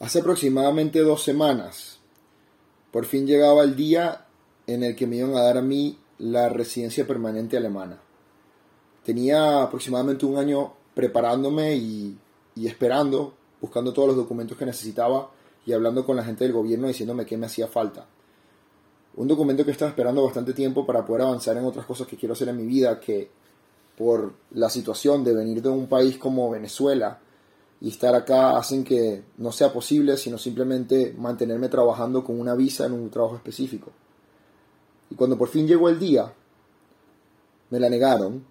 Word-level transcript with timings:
Hace 0.00 0.20
aproximadamente 0.20 1.00
dos 1.00 1.22
semanas, 1.22 1.98
por 2.90 3.04
fin 3.04 3.26
llegaba 3.26 3.62
el 3.64 3.76
día 3.76 4.24
en 4.66 4.82
el 4.82 4.96
que 4.96 5.06
me 5.06 5.16
iban 5.16 5.34
a 5.34 5.42
dar 5.42 5.58
a 5.58 5.62
mí 5.62 5.98
la 6.16 6.48
residencia 6.48 7.06
permanente 7.06 7.58
alemana. 7.58 8.00
Tenía 9.04 9.62
aproximadamente 9.62 10.24
un 10.24 10.38
año 10.38 10.72
preparándome 10.94 11.76
y, 11.76 12.18
esperando, 12.56 13.34
buscando 13.60 13.92
todos 13.92 14.08
los 14.08 14.16
documentos 14.16 14.56
que 14.56 14.64
necesitaba 14.64 15.32
y 15.66 15.74
hablando 15.74 16.06
con 16.06 16.16
la 16.16 16.24
gente 16.24 16.44
del 16.44 16.54
gobierno 16.54 16.88
diciéndome 16.88 17.26
qué 17.26 17.36
me 17.36 17.44
hacía 17.44 17.68
falta. 17.68 18.06
Un 19.16 19.28
documento 19.28 19.66
que 19.66 19.72
estaba 19.72 19.90
esperando 19.90 20.24
bastante 20.24 20.54
tiempo 20.54 20.86
para 20.86 21.04
poder 21.04 21.24
avanzar 21.24 21.58
en 21.58 21.66
otras 21.66 21.84
cosas 21.84 22.06
que 22.06 22.16
quiero 22.16 22.32
hacer 22.32 22.48
en 22.48 22.56
mi 22.56 22.64
vida, 22.64 22.98
que 22.98 23.28
por 23.98 24.32
la 24.52 24.70
situación 24.70 25.22
de 25.24 25.34
venir 25.34 25.60
de 25.60 25.68
un 25.68 25.88
país 25.88 26.16
como 26.16 26.48
Venezuela, 26.48 27.20
y 27.80 27.88
estar 27.88 28.14
acá 28.14 28.58
hacen 28.58 28.84
que 28.84 29.24
no 29.38 29.52
sea 29.52 29.72
posible, 29.72 30.16
sino 30.16 30.36
simplemente 30.36 31.14
mantenerme 31.16 31.68
trabajando 31.68 32.22
con 32.22 32.38
una 32.38 32.54
visa 32.54 32.86
en 32.86 32.92
un 32.92 33.10
trabajo 33.10 33.36
específico. 33.36 33.90
Y 35.10 35.14
cuando 35.14 35.38
por 35.38 35.48
fin 35.48 35.66
llegó 35.66 35.88
el 35.88 35.98
día, 35.98 36.32
me 37.70 37.80
la 37.80 37.88
negaron 37.88 38.44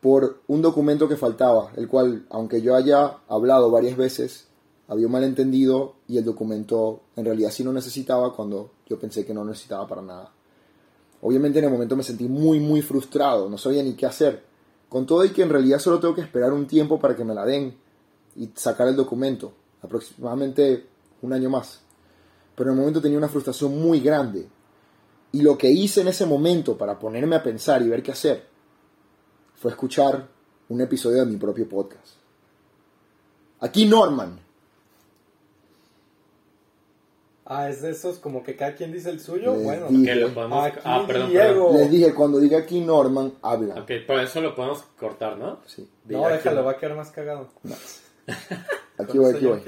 por 0.00 0.40
un 0.46 0.62
documento 0.62 1.06
que 1.06 1.16
faltaba, 1.16 1.72
el 1.76 1.86
cual, 1.86 2.24
aunque 2.30 2.62
yo 2.62 2.74
haya 2.74 3.18
hablado 3.28 3.70
varias 3.70 3.96
veces, 3.96 4.46
había 4.88 5.06
un 5.06 5.12
malentendido 5.12 5.96
y 6.08 6.16
el 6.16 6.24
documento 6.24 7.02
en 7.16 7.26
realidad 7.26 7.50
sí 7.50 7.62
lo 7.62 7.72
necesitaba 7.72 8.34
cuando 8.34 8.72
yo 8.88 8.98
pensé 8.98 9.26
que 9.26 9.34
no 9.34 9.44
necesitaba 9.44 9.86
para 9.86 10.02
nada. 10.02 10.32
Obviamente 11.20 11.58
en 11.58 11.66
el 11.66 11.70
momento 11.70 11.96
me 11.96 12.02
sentí 12.02 12.26
muy 12.26 12.58
muy 12.58 12.80
frustrado, 12.80 13.50
no 13.50 13.58
sabía 13.58 13.82
ni 13.82 13.92
qué 13.92 14.06
hacer. 14.06 14.42
Con 14.88 15.06
todo 15.06 15.24
y 15.24 15.30
que 15.30 15.42
en 15.42 15.50
realidad 15.50 15.78
solo 15.78 16.00
tengo 16.00 16.14
que 16.14 16.22
esperar 16.22 16.52
un 16.52 16.66
tiempo 16.66 16.98
para 16.98 17.14
que 17.14 17.24
me 17.24 17.34
la 17.34 17.44
den 17.44 17.76
y 18.36 18.50
sacar 18.54 18.88
el 18.88 18.96
documento, 18.96 19.52
aproximadamente 19.82 20.86
un 21.22 21.32
año 21.32 21.50
más. 21.50 21.80
Pero 22.54 22.70
en 22.70 22.76
el 22.76 22.80
momento 22.80 23.00
tenía 23.00 23.18
una 23.18 23.28
frustración 23.28 23.80
muy 23.80 24.00
grande. 24.00 24.48
Y 25.32 25.42
lo 25.42 25.56
que 25.56 25.70
hice 25.70 26.00
en 26.00 26.08
ese 26.08 26.26
momento 26.26 26.76
para 26.76 26.98
ponerme 26.98 27.36
a 27.36 27.42
pensar 27.42 27.82
y 27.82 27.88
ver 27.88 28.02
qué 28.02 28.12
hacer 28.12 28.44
fue 29.54 29.70
escuchar 29.70 30.26
un 30.68 30.80
episodio 30.80 31.24
de 31.24 31.26
mi 31.26 31.36
propio 31.36 31.68
podcast. 31.68 32.14
Aquí 33.60 33.86
Norman. 33.86 34.40
Ah, 37.52 37.68
es 37.68 37.82
de 37.82 37.90
esos 37.90 38.18
como 38.18 38.44
que 38.44 38.54
cada 38.54 38.74
quien 38.76 38.92
dice 38.92 39.10
el 39.10 39.18
suyo. 39.18 39.54
Les 39.54 39.64
bueno, 39.64 39.86
dije. 39.88 40.04
Que 40.04 40.14
lo 40.14 40.32
podemos... 40.32 40.64
Aquí 40.66 40.78
Ah, 40.84 41.04
perdón, 41.04 41.30
Diego. 41.30 41.66
perdón. 41.66 41.76
Les 41.80 41.90
dije, 41.90 42.14
cuando 42.14 42.38
diga 42.38 42.58
aquí 42.58 42.80
Norman, 42.80 43.32
habla. 43.42 43.74
Ok, 43.74 43.90
por 44.06 44.20
eso 44.20 44.40
lo 44.40 44.54
podemos 44.54 44.82
cortar, 44.98 45.36
¿no? 45.36 45.58
Sí. 45.66 45.88
no, 46.06 46.28
déjalo, 46.28 46.64
va 46.64 46.72
a 46.72 46.76
quedar 46.76 46.96
más 46.96 47.10
cagado. 47.10 47.48
Aquí 48.98 49.18
voy, 49.18 49.34
aquí 49.34 49.46
voy. 49.46 49.62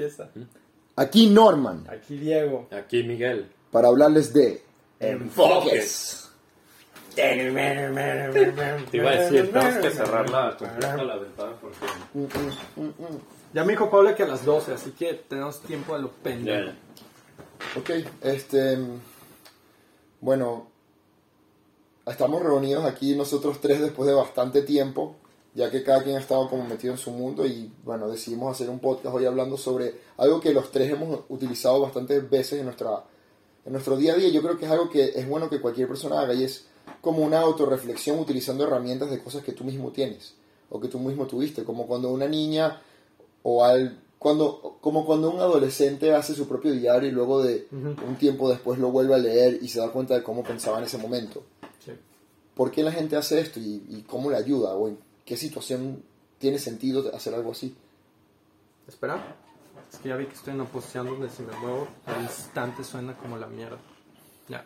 Aquí 0.95 1.29
Norman, 1.29 1.85
Aquí 1.89 2.17
Diego. 2.17 2.67
Aquí 2.71 3.03
Miguel. 3.03 3.49
para 3.71 3.87
hablarles 3.87 4.33
de 4.33 4.61
Enfoques. 4.99 6.29
Te 7.15 7.45
iba 8.97 9.11
a 9.11 9.15
decir, 9.15 9.51
tenemos 9.51 9.77
que 9.77 9.91
cerrar 9.91 10.29
la, 10.29 10.57
la 10.79 11.15
ventana 11.17 11.53
porque... 11.61 11.77
Ya 13.53 13.63
me 13.63 13.73
dijo 13.73 13.89
Pablo 13.91 14.15
que 14.15 14.23
a 14.23 14.27
las 14.27 14.43
12, 14.45 14.73
así 14.73 14.91
que 14.91 15.13
tenemos 15.13 15.61
tiempo 15.61 15.93
a 15.93 15.99
lo 15.99 16.09
pendejo. 16.11 16.71
Ok, 17.77 17.89
este. 18.21 18.79
Bueno, 20.21 20.67
estamos 22.07 22.41
reunidos 22.41 22.83
aquí 22.85 23.15
nosotros 23.15 23.61
tres 23.61 23.79
después 23.81 24.07
de 24.07 24.15
bastante 24.15 24.63
tiempo, 24.63 25.15
ya 25.55 25.69
que 25.69 25.83
cada 25.83 26.01
quien 26.03 26.15
ha 26.15 26.19
estado 26.19 26.49
como 26.49 26.63
metido 26.65 26.93
en 26.93 26.99
su 26.99 27.11
mundo 27.11 27.45
y 27.45 27.71
bueno, 27.83 28.09
decidimos 28.09 28.51
hacer 28.51 28.69
un 28.69 28.79
podcast 28.79 29.15
hoy 29.15 29.25
hablando 29.25 29.57
sobre 29.57 29.95
algo 30.17 30.39
que 30.39 30.53
los 30.53 30.71
tres 30.71 30.91
hemos 30.91 31.21
utilizado 31.29 31.81
bastantes 31.81 32.27
veces 32.29 32.59
en, 32.59 32.65
nuestra, 32.65 33.03
en 33.65 33.71
nuestro 33.71 33.95
día 33.95 34.13
a 34.13 34.15
día. 34.15 34.29
Yo 34.29 34.41
creo 34.41 34.57
que 34.57 34.65
es 34.65 34.71
algo 34.71 34.89
que 34.89 35.11
es 35.15 35.27
bueno 35.27 35.49
que 35.49 35.61
cualquier 35.61 35.87
persona 35.87 36.21
haga 36.21 36.33
y 36.33 36.43
es 36.43 36.65
como 37.01 37.23
una 37.23 37.41
autorreflexión 37.41 38.19
utilizando 38.19 38.63
herramientas 38.63 39.11
de 39.11 39.21
cosas 39.21 39.43
que 39.43 39.51
tú 39.51 39.63
mismo 39.63 39.91
tienes 39.91 40.33
o 40.69 40.79
que 40.79 40.87
tú 40.87 40.97
mismo 40.97 41.27
tuviste, 41.27 41.63
como 41.63 41.85
cuando 41.85 42.09
una 42.09 42.27
niña 42.27 42.81
o 43.43 43.63
al 43.63 43.99
cuando 44.17 44.77
como 44.79 45.05
cuando 45.05 45.29
un 45.29 45.39
adolescente 45.39 46.13
hace 46.13 46.33
su 46.33 46.47
propio 46.47 46.71
diario 46.71 47.09
y 47.09 47.11
luego 47.11 47.43
de 47.43 47.67
un 47.71 48.15
tiempo 48.17 48.49
después 48.49 48.79
lo 48.79 48.89
vuelve 48.89 49.13
a 49.13 49.17
leer 49.17 49.59
y 49.61 49.67
se 49.67 49.79
da 49.79 49.91
cuenta 49.91 50.15
de 50.15 50.23
cómo 50.23 50.43
pensaba 50.43 50.79
en 50.79 50.85
ese 50.85 50.97
momento. 50.97 51.43
Sí. 51.85 51.91
¿Por 52.55 52.71
qué 52.71 52.83
la 52.83 52.91
gente 52.91 53.17
hace 53.17 53.39
esto 53.39 53.59
y, 53.59 53.83
y 53.89 54.03
cómo 54.07 54.31
le 54.31 54.37
ayuda? 54.37 54.75
¿O 54.75 54.87
en 54.87 54.97
qué 55.25 55.37
situación 55.37 56.03
tiene 56.37 56.59
sentido 56.59 57.13
hacer 57.15 57.33
algo 57.33 57.51
así? 57.51 57.75
Espera. 58.87 59.35
Es 59.91 59.99
que 59.99 60.09
ya 60.09 60.15
vi 60.15 60.25
que 60.25 60.33
estoy 60.33 60.53
en 60.53 60.61
una 60.61 60.69
posición 60.69 61.05
donde 61.07 61.29
si 61.29 61.43
me 61.43 61.55
muevo, 61.57 61.87
al 62.05 62.23
instante 62.23 62.83
suena 62.83 63.15
como 63.15 63.37
la 63.37 63.47
mierda. 63.47 63.77
Ya. 64.47 64.65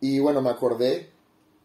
Y 0.00 0.18
bueno, 0.18 0.42
me 0.42 0.50
acordé 0.50 1.10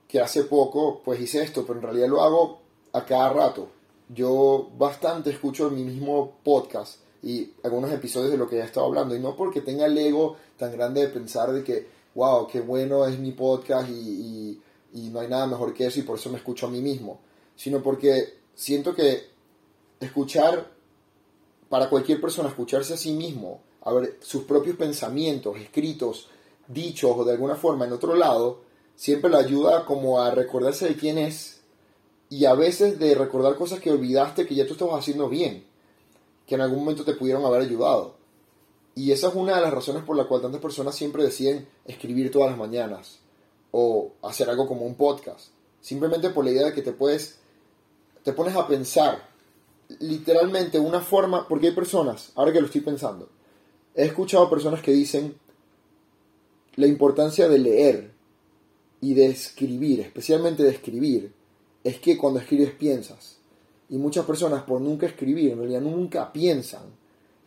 que 0.07 0.21
hace 0.21 0.43
poco 0.43 1.01
pues 1.03 1.19
hice 1.19 1.41
esto, 1.41 1.65
pero 1.65 1.79
en 1.79 1.83
realidad 1.83 2.07
lo 2.07 2.21
hago 2.21 2.61
a 2.93 3.03
cada 3.05 3.33
rato. 3.33 3.69
Yo 4.09 4.69
bastante 4.77 5.31
escucho 5.31 5.69
mi 5.69 5.83
mismo 5.83 6.37
podcast 6.43 6.99
y 7.23 7.51
algunos 7.63 7.91
episodios 7.91 8.31
de 8.31 8.37
lo 8.37 8.47
que 8.47 8.57
ya 8.57 8.65
estado 8.65 8.85
hablando. 8.85 9.15
Y 9.15 9.19
no 9.19 9.35
porque 9.35 9.61
tenga 9.61 9.85
el 9.85 9.97
ego 9.97 10.37
tan 10.57 10.71
grande 10.71 11.01
de 11.01 11.07
pensar 11.09 11.51
de 11.51 11.63
que, 11.63 11.87
wow, 12.15 12.47
qué 12.47 12.61
bueno 12.61 13.05
es 13.05 13.17
mi 13.19 13.31
podcast 13.31 13.89
y, 13.89 13.93
y- 13.93 14.61
y 14.93 15.09
no 15.09 15.19
hay 15.19 15.27
nada 15.27 15.45
mejor 15.47 15.73
que 15.73 15.85
eso 15.85 15.99
y 15.99 16.03
por 16.03 16.17
eso 16.17 16.29
me 16.29 16.37
escucho 16.37 16.65
a 16.67 16.69
mí 16.69 16.81
mismo. 16.81 17.19
Sino 17.55 17.83
porque 17.83 18.35
siento 18.55 18.95
que 18.95 19.27
escuchar, 19.99 20.71
para 21.69 21.89
cualquier 21.89 22.21
persona, 22.21 22.49
escucharse 22.49 22.93
a 22.93 22.97
sí 22.97 23.11
mismo, 23.11 23.61
a 23.83 23.93
ver 23.93 24.17
sus 24.21 24.43
propios 24.43 24.75
pensamientos, 24.77 25.57
escritos, 25.59 26.29
dichos 26.67 27.11
o 27.15 27.25
de 27.25 27.33
alguna 27.33 27.55
forma 27.55 27.85
en 27.85 27.93
otro 27.93 28.15
lado, 28.15 28.61
siempre 28.95 29.29
le 29.29 29.37
ayuda 29.37 29.85
como 29.85 30.19
a 30.21 30.31
recordarse 30.31 30.87
de 30.87 30.95
quién 30.95 31.17
es 31.17 31.61
y 32.29 32.45
a 32.45 32.53
veces 32.55 32.99
de 32.99 33.15
recordar 33.15 33.55
cosas 33.55 33.79
que 33.79 33.91
olvidaste 33.91 34.45
que 34.47 34.55
ya 34.55 34.65
tú 34.65 34.73
estabas 34.73 34.99
haciendo 34.99 35.29
bien, 35.29 35.65
que 36.47 36.55
en 36.55 36.61
algún 36.61 36.79
momento 36.79 37.03
te 37.03 37.13
pudieron 37.13 37.45
haber 37.45 37.61
ayudado. 37.61 38.15
Y 38.95 39.11
esa 39.11 39.27
es 39.27 39.35
una 39.35 39.55
de 39.55 39.61
las 39.61 39.73
razones 39.73 40.03
por 40.03 40.17
la 40.17 40.27
cual 40.27 40.41
tantas 40.41 40.61
personas 40.61 40.95
siempre 40.95 41.23
deciden 41.23 41.67
escribir 41.85 42.31
todas 42.31 42.49
las 42.49 42.57
mañanas 42.57 43.19
o 43.71 44.13
hacer 44.23 44.49
algo 44.49 44.67
como 44.67 44.85
un 44.85 44.95
podcast. 44.95 45.49
Simplemente 45.81 46.31
por 46.31 46.45
la 46.45 46.51
idea 46.51 46.65
de 46.65 46.73
que 46.73 46.81
te 46.81 46.93
puedes, 46.93 47.37
te 48.23 48.33
pones 48.33 48.55
a 48.55 48.67
pensar 48.67 49.29
literalmente 49.99 50.79
una 50.79 51.01
forma, 51.01 51.47
porque 51.47 51.67
hay 51.67 51.73
personas, 51.73 52.31
ahora 52.35 52.51
que 52.51 52.59
lo 52.59 52.65
estoy 52.65 52.81
pensando, 52.81 53.29
he 53.93 54.05
escuchado 54.05 54.49
personas 54.49 54.81
que 54.81 54.91
dicen 54.91 55.37
la 56.75 56.87
importancia 56.87 57.47
de 57.47 57.59
leer 57.59 58.11
y 59.01 59.13
de 59.13 59.27
escribir, 59.27 60.01
especialmente 60.01 60.63
de 60.63 60.71
escribir, 60.71 61.33
es 61.83 61.99
que 61.99 62.17
cuando 62.17 62.39
escribes 62.39 62.71
piensas. 62.71 63.36
Y 63.89 63.97
muchas 63.97 64.25
personas 64.25 64.63
por 64.63 64.81
nunca 64.81 65.05
escribir, 65.05 65.51
en 65.51 65.59
realidad 65.59 65.81
nunca 65.81 66.31
piensan, 66.33 66.83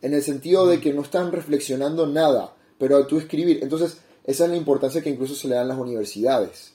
en 0.03 0.15
el 0.15 0.23
sentido 0.23 0.67
de 0.67 0.81
que 0.81 0.93
no 0.93 1.03
están 1.03 1.31
reflexionando 1.33 2.07
nada, 2.07 2.55
pero 2.79 2.97
al 2.97 3.07
tú 3.07 3.19
escribir, 3.19 3.59
entonces 3.63 4.01
esa 4.25 4.45
es 4.45 4.51
la 4.51 4.57
importancia 4.57 5.03
que 5.03 5.11
incluso 5.11 5.35
se 5.35 5.49
le 5.49 5.57
da 5.57 5.63
en 5.63 5.69
las 5.69 5.79
universidades. 5.79 6.75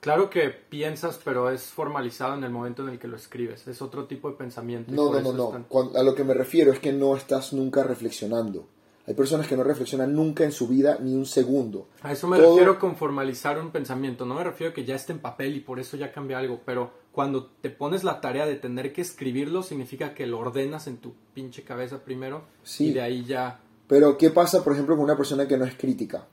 Claro 0.00 0.30
que 0.30 0.50
piensas, 0.50 1.18
pero 1.24 1.50
es 1.50 1.62
formalizado 1.64 2.34
en 2.34 2.44
el 2.44 2.50
momento 2.50 2.82
en 2.82 2.90
el 2.90 2.98
que 2.98 3.08
lo 3.08 3.16
escribes. 3.16 3.66
Es 3.66 3.82
otro 3.82 4.04
tipo 4.06 4.30
de 4.30 4.36
pensamiento. 4.36 4.92
No, 4.92 5.12
no, 5.20 5.32
no, 5.32 5.48
tan- 5.48 5.66
a 5.96 6.02
lo 6.02 6.14
que 6.14 6.22
me 6.22 6.34
refiero 6.34 6.72
es 6.72 6.78
que 6.78 6.92
no 6.92 7.16
estás 7.16 7.52
nunca 7.52 7.82
reflexionando. 7.82 8.66
Hay 9.08 9.14
personas 9.14 9.46
que 9.48 9.56
no 9.56 9.62
reflexionan 9.64 10.12
nunca 10.14 10.44
en 10.44 10.52
su 10.52 10.68
vida 10.68 10.98
ni 11.00 11.14
un 11.14 11.26
segundo. 11.26 11.88
A 12.02 12.12
eso 12.12 12.26
me 12.28 12.36
Todo- 12.38 12.50
refiero 12.54 12.78
con 12.78 12.96
formalizar 12.96 13.58
un 13.58 13.70
pensamiento. 13.70 14.24
No 14.26 14.34
me 14.34 14.44
refiero 14.44 14.72
a 14.72 14.74
que 14.74 14.84
ya 14.84 14.94
esté 14.96 15.12
en 15.12 15.20
papel 15.20 15.56
y 15.56 15.60
por 15.60 15.80
eso 15.80 15.96
ya 15.96 16.12
cambia 16.12 16.38
algo. 16.38 16.60
Pero 16.64 16.90
cuando 17.16 17.46
te 17.62 17.70
pones 17.70 18.04
la 18.04 18.20
tarea 18.20 18.44
de 18.44 18.56
tener 18.56 18.92
que 18.92 19.00
escribirlo, 19.00 19.62
significa 19.62 20.12
que 20.12 20.26
lo 20.26 20.38
ordenas 20.38 20.86
en 20.86 20.98
tu 20.98 21.14
pinche 21.32 21.62
cabeza 21.62 22.04
primero. 22.04 22.42
Sí. 22.62 22.88
Y 22.88 22.92
de 22.92 23.00
ahí 23.00 23.24
ya. 23.24 23.58
Pero, 23.88 24.18
¿qué 24.18 24.28
pasa, 24.28 24.62
por 24.62 24.74
ejemplo, 24.74 24.96
con 24.96 25.04
una 25.06 25.16
persona 25.16 25.48
que 25.48 25.56
no 25.56 25.64
es 25.64 25.76
crítica? 25.76 26.26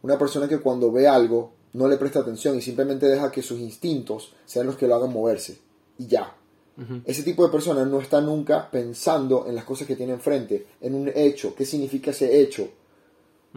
Una 0.00 0.16
persona 0.16 0.46
que 0.46 0.60
cuando 0.60 0.92
ve 0.92 1.08
algo 1.08 1.54
no 1.72 1.88
le 1.88 1.96
presta 1.96 2.20
atención 2.20 2.56
y 2.56 2.62
simplemente 2.62 3.06
deja 3.06 3.32
que 3.32 3.42
sus 3.42 3.58
instintos 3.58 4.32
sean 4.44 4.66
los 4.66 4.76
que 4.76 4.86
lo 4.86 4.94
hagan 4.94 5.12
moverse. 5.12 5.58
Y 5.98 6.06
ya. 6.06 6.32
Ese 7.04 7.24
tipo 7.24 7.44
de 7.44 7.50
persona 7.50 7.84
no 7.84 8.00
está 8.00 8.20
nunca 8.20 8.70
pensando 8.70 9.44
en 9.48 9.56
las 9.56 9.64
cosas 9.64 9.88
que 9.88 9.96
tiene 9.96 10.12
enfrente, 10.12 10.68
en 10.80 10.94
un 10.94 11.10
hecho. 11.12 11.52
¿Qué 11.56 11.66
significa 11.66 12.12
ese 12.12 12.40
hecho? 12.40 12.68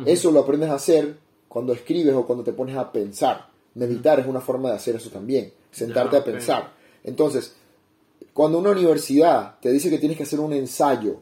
Eso 0.03 0.31
lo 0.31 0.39
aprendes 0.39 0.71
a 0.71 0.73
hacer 0.73 1.15
cuando 1.47 1.73
escribes 1.73 2.15
o 2.15 2.25
cuando 2.25 2.43
te 2.43 2.53
pones 2.53 2.75
a 2.75 2.91
pensar. 2.91 3.50
Meditar 3.75 4.19
es 4.19 4.27
una 4.27 4.41
forma 4.41 4.69
de 4.69 4.75
hacer 4.75 4.95
eso 4.95 5.09
también. 5.09 5.53
Sentarte 5.71 6.15
Ya, 6.15 6.21
a 6.21 6.25
pensar. 6.25 6.73
Entonces, 7.03 7.55
cuando 8.33 8.59
una 8.59 8.71
universidad 8.71 9.59
te 9.59 9.71
dice 9.71 9.89
que 9.89 9.97
tienes 9.97 10.17
que 10.17 10.23
hacer 10.23 10.39
un 10.39 10.53
ensayo 10.53 11.19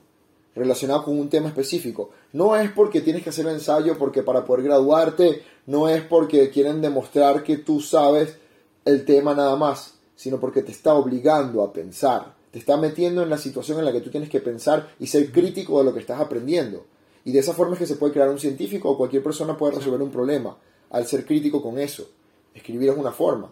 relacionado 0.56 1.04
con 1.04 1.20
un 1.20 1.30
tema 1.30 1.48
específico, 1.48 2.12
no 2.34 2.56
es 2.56 2.72
porque 2.72 3.02
tienes 3.02 3.24
que 3.24 3.30
hacer 3.30 3.46
un 3.46 3.54
ensayo 3.54 3.98
porque 3.98 4.24
para 4.24 4.46
poder 4.46 4.66
graduarte, 4.66 5.44
no 5.68 5.88
es 5.88 6.02
porque 6.02 6.50
quieren 6.50 6.82
demostrar 6.82 7.44
que 7.44 7.58
tú 7.58 7.82
sabes 7.82 8.38
el 8.86 9.06
tema 9.06 9.34
nada 9.34 9.56
más, 9.56 9.96
sino 10.16 10.40
porque 10.40 10.64
te 10.64 10.72
está 10.72 10.94
obligando 10.94 11.64
a 11.64 11.72
pensar, 11.72 12.34
te 12.52 12.60
está 12.60 12.78
metiendo 12.78 13.24
en 13.24 13.30
la 13.30 13.38
situación 13.38 13.80
en 13.80 13.86
la 13.86 13.92
que 13.92 14.02
tú 14.02 14.10
tienes 14.10 14.30
que 14.30 14.42
pensar 14.42 14.90
y 15.00 15.08
ser 15.08 15.32
crítico 15.32 15.80
de 15.80 15.86
lo 15.86 15.94
que 15.94 16.00
estás 16.00 16.20
aprendiendo. 16.20 16.86
Y 17.24 17.32
de 17.32 17.40
esa 17.40 17.54
forma 17.54 17.74
es 17.74 17.80
que 17.80 17.86
se 17.86 17.96
puede 17.96 18.14
crear 18.14 18.30
un 18.30 18.40
científico 18.40 18.90
o 18.90 18.98
cualquier 18.98 19.24
persona 19.24 19.58
puede 19.58 19.76
resolver 19.76 20.02
un 20.02 20.12
problema 20.12 20.58
al 20.90 21.06
ser 21.06 21.26
crítico 21.26 21.62
con 21.62 21.78
eso. 21.78 22.10
Escribir 22.54 22.90
es 22.90 22.98
una 22.98 23.12
forma. 23.12 23.52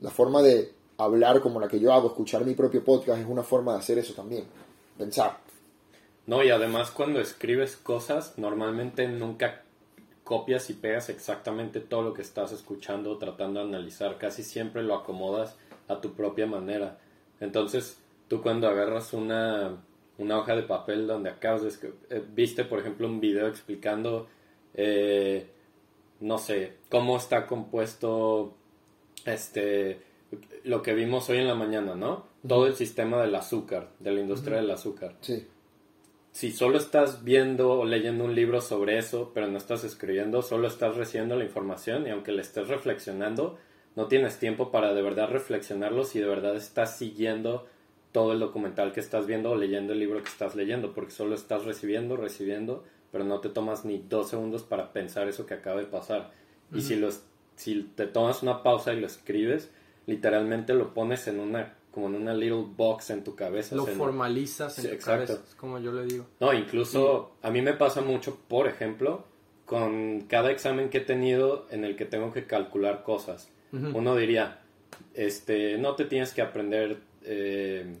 La 0.00 0.10
forma 0.10 0.42
de 0.42 0.72
hablar 0.96 1.40
como 1.40 1.60
la 1.60 1.68
que 1.68 1.80
yo 1.80 1.92
hago, 1.92 2.08
escuchar 2.08 2.44
mi 2.44 2.54
propio 2.54 2.84
podcast, 2.84 3.20
es 3.20 3.26
una 3.26 3.42
forma 3.42 3.72
de 3.72 3.78
hacer 3.78 3.98
eso 3.98 4.14
también. 4.14 4.44
Pensar. 4.98 5.38
No, 6.26 6.44
y 6.44 6.50
además 6.50 6.90
cuando 6.90 7.20
escribes 7.20 7.76
cosas, 7.76 8.34
normalmente 8.36 9.08
nunca 9.08 9.62
copias 10.24 10.70
y 10.70 10.74
pegas 10.74 11.08
exactamente 11.08 11.80
todo 11.80 12.02
lo 12.02 12.14
que 12.14 12.22
estás 12.22 12.52
escuchando, 12.52 13.18
tratando 13.18 13.60
de 13.60 13.66
analizar. 13.66 14.16
Casi 14.16 14.44
siempre 14.44 14.82
lo 14.82 14.94
acomodas 14.94 15.56
a 15.88 16.00
tu 16.00 16.12
propia 16.12 16.46
manera. 16.46 16.98
Entonces, 17.40 17.98
tú 18.28 18.42
cuando 18.42 18.68
agarras 18.68 19.12
una, 19.12 19.82
una 20.18 20.38
hoja 20.38 20.54
de 20.54 20.62
papel 20.62 21.06
donde 21.06 21.30
acabas 21.30 21.62
de 21.62 21.92
eh, 22.10 22.22
viste, 22.32 22.64
por 22.64 22.78
ejemplo, 22.78 23.08
un 23.08 23.20
video 23.20 23.48
explicando, 23.48 24.28
eh, 24.74 25.50
no 26.20 26.38
sé, 26.38 26.74
cómo 26.88 27.16
está 27.16 27.46
compuesto 27.46 28.54
este 29.24 30.02
lo 30.62 30.82
que 30.82 30.94
vimos 30.94 31.28
hoy 31.28 31.38
en 31.38 31.48
la 31.48 31.54
mañana, 31.54 31.94
¿no? 31.94 32.26
Todo 32.46 32.66
el 32.66 32.76
sistema 32.76 33.20
del 33.20 33.34
azúcar, 33.34 33.90
de 33.98 34.12
la 34.12 34.20
industria 34.20 34.58
del 34.58 34.70
azúcar. 34.70 35.16
Sí. 35.20 35.46
Si 36.32 36.52
solo 36.52 36.78
estás 36.78 37.24
viendo 37.24 37.80
o 37.80 37.84
leyendo 37.84 38.24
un 38.24 38.34
libro 38.34 38.60
sobre 38.60 38.98
eso, 38.98 39.32
pero 39.34 39.48
no 39.48 39.58
estás 39.58 39.82
escribiendo, 39.82 40.42
solo 40.42 40.68
estás 40.68 40.96
recibiendo 40.96 41.34
la 41.34 41.44
información 41.44 42.06
y 42.06 42.10
aunque 42.10 42.30
le 42.30 42.42
estés 42.42 42.68
reflexionando, 42.68 43.58
no 43.96 44.06
tienes 44.06 44.38
tiempo 44.38 44.70
para 44.70 44.94
de 44.94 45.02
verdad 45.02 45.28
reflexionarlo 45.28 46.04
si 46.04 46.20
de 46.20 46.26
verdad 46.26 46.54
estás 46.54 46.96
siguiendo 46.96 47.66
todo 48.12 48.32
el 48.32 48.40
documental 48.40 48.92
que 48.92 49.00
estás 49.00 49.26
viendo 49.26 49.50
o 49.50 49.56
leyendo 49.56 49.92
el 49.92 49.98
libro 49.98 50.22
que 50.22 50.28
estás 50.28 50.54
leyendo, 50.54 50.94
porque 50.94 51.10
solo 51.10 51.34
estás 51.34 51.64
recibiendo, 51.64 52.16
recibiendo, 52.16 52.84
pero 53.12 53.24
no 53.24 53.40
te 53.40 53.48
tomas 53.48 53.84
ni 53.84 53.98
dos 53.98 54.30
segundos 54.30 54.62
para 54.62 54.92
pensar 54.92 55.28
eso 55.28 55.46
que 55.46 55.54
acaba 55.54 55.80
de 55.80 55.86
pasar. 55.86 56.32
Y 56.72 56.82
si, 56.82 56.94
los, 56.94 57.22
si 57.56 57.82
te 57.96 58.06
tomas 58.06 58.42
una 58.42 58.62
pausa 58.62 58.92
y 58.92 59.00
lo 59.00 59.06
escribes, 59.06 59.70
literalmente 60.06 60.74
lo 60.74 60.94
pones 60.94 61.26
en 61.26 61.40
una 61.40 61.74
como 61.90 62.06
en 62.06 62.14
una 62.14 62.34
little 62.34 62.66
box 62.76 63.10
en 63.10 63.24
tu 63.24 63.34
cabeza. 63.34 63.74
Lo 63.74 63.86
formalizas 63.86 64.78
en 64.78 64.96
tu 64.96 65.04
cabeza, 65.04 65.40
es 65.44 65.54
como 65.56 65.78
yo 65.78 65.92
le 65.92 66.04
digo. 66.04 66.26
No, 66.38 66.52
incluso 66.52 67.32
a 67.42 67.50
mí 67.50 67.62
me 67.62 67.72
pasa 67.72 68.00
mucho, 68.00 68.38
por 68.48 68.68
ejemplo, 68.68 69.24
con 69.66 70.22
cada 70.22 70.50
examen 70.50 70.88
que 70.88 70.98
he 70.98 71.02
tenido 71.02 71.66
en 71.70 71.84
el 71.84 71.96
que 71.96 72.04
tengo 72.04 72.32
que 72.32 72.46
calcular 72.46 73.02
cosas. 73.02 73.50
Uno 73.72 74.16
diría, 74.16 74.62
este, 75.14 75.78
no 75.78 75.94
te 75.94 76.04
tienes 76.04 76.32
que 76.32 76.42
aprender, 76.42 76.98
eh, 77.22 77.98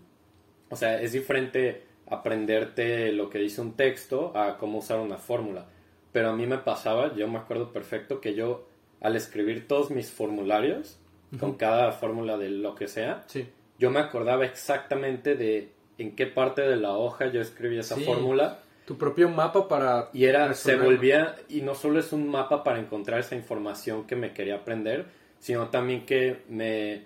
o 0.68 0.74
sea, 0.74 1.00
es 1.00 1.12
diferente 1.12 1.84
aprenderte 2.10 3.12
lo 3.12 3.30
que 3.30 3.38
dice 3.38 3.60
un 3.60 3.74
texto 3.74 4.36
a 4.36 4.58
cómo 4.58 4.78
usar 4.78 4.98
una 4.98 5.16
fórmula. 5.16 5.66
Pero 6.12 6.30
a 6.30 6.36
mí 6.36 6.46
me 6.46 6.58
pasaba, 6.58 7.14
yo 7.14 7.28
me 7.28 7.38
acuerdo 7.38 7.72
perfecto 7.72 8.20
que 8.20 8.34
yo 8.34 8.66
al 9.00 9.16
escribir 9.16 9.66
todos 9.66 9.90
mis 9.90 10.10
formularios, 10.10 10.98
con 11.38 11.54
cada 11.54 11.92
fórmula 11.92 12.36
de 12.36 12.50
lo 12.50 12.74
que 12.74 12.88
sea, 12.88 13.24
yo 13.78 13.90
me 13.90 14.00
acordaba 14.00 14.44
exactamente 14.44 15.36
de 15.36 15.72
en 15.96 16.16
qué 16.16 16.26
parte 16.26 16.62
de 16.62 16.76
la 16.76 16.96
hoja 16.96 17.26
yo 17.30 17.40
escribía 17.40 17.80
esa 17.80 17.96
fórmula. 17.96 18.60
Tu 18.86 18.98
propio 18.98 19.28
mapa 19.28 19.68
para... 19.68 20.10
Y 20.12 20.24
era, 20.24 20.52
se 20.54 20.74
volvía, 20.76 21.36
y 21.48 21.60
no 21.60 21.74
solo 21.74 22.00
es 22.00 22.12
un 22.12 22.28
mapa 22.28 22.64
para 22.64 22.80
encontrar 22.80 23.20
esa 23.20 23.36
información 23.36 24.06
que 24.06 24.16
me 24.16 24.32
quería 24.32 24.56
aprender, 24.56 25.06
sino 25.38 25.68
también 25.68 26.04
que 26.04 26.42
me, 26.48 27.04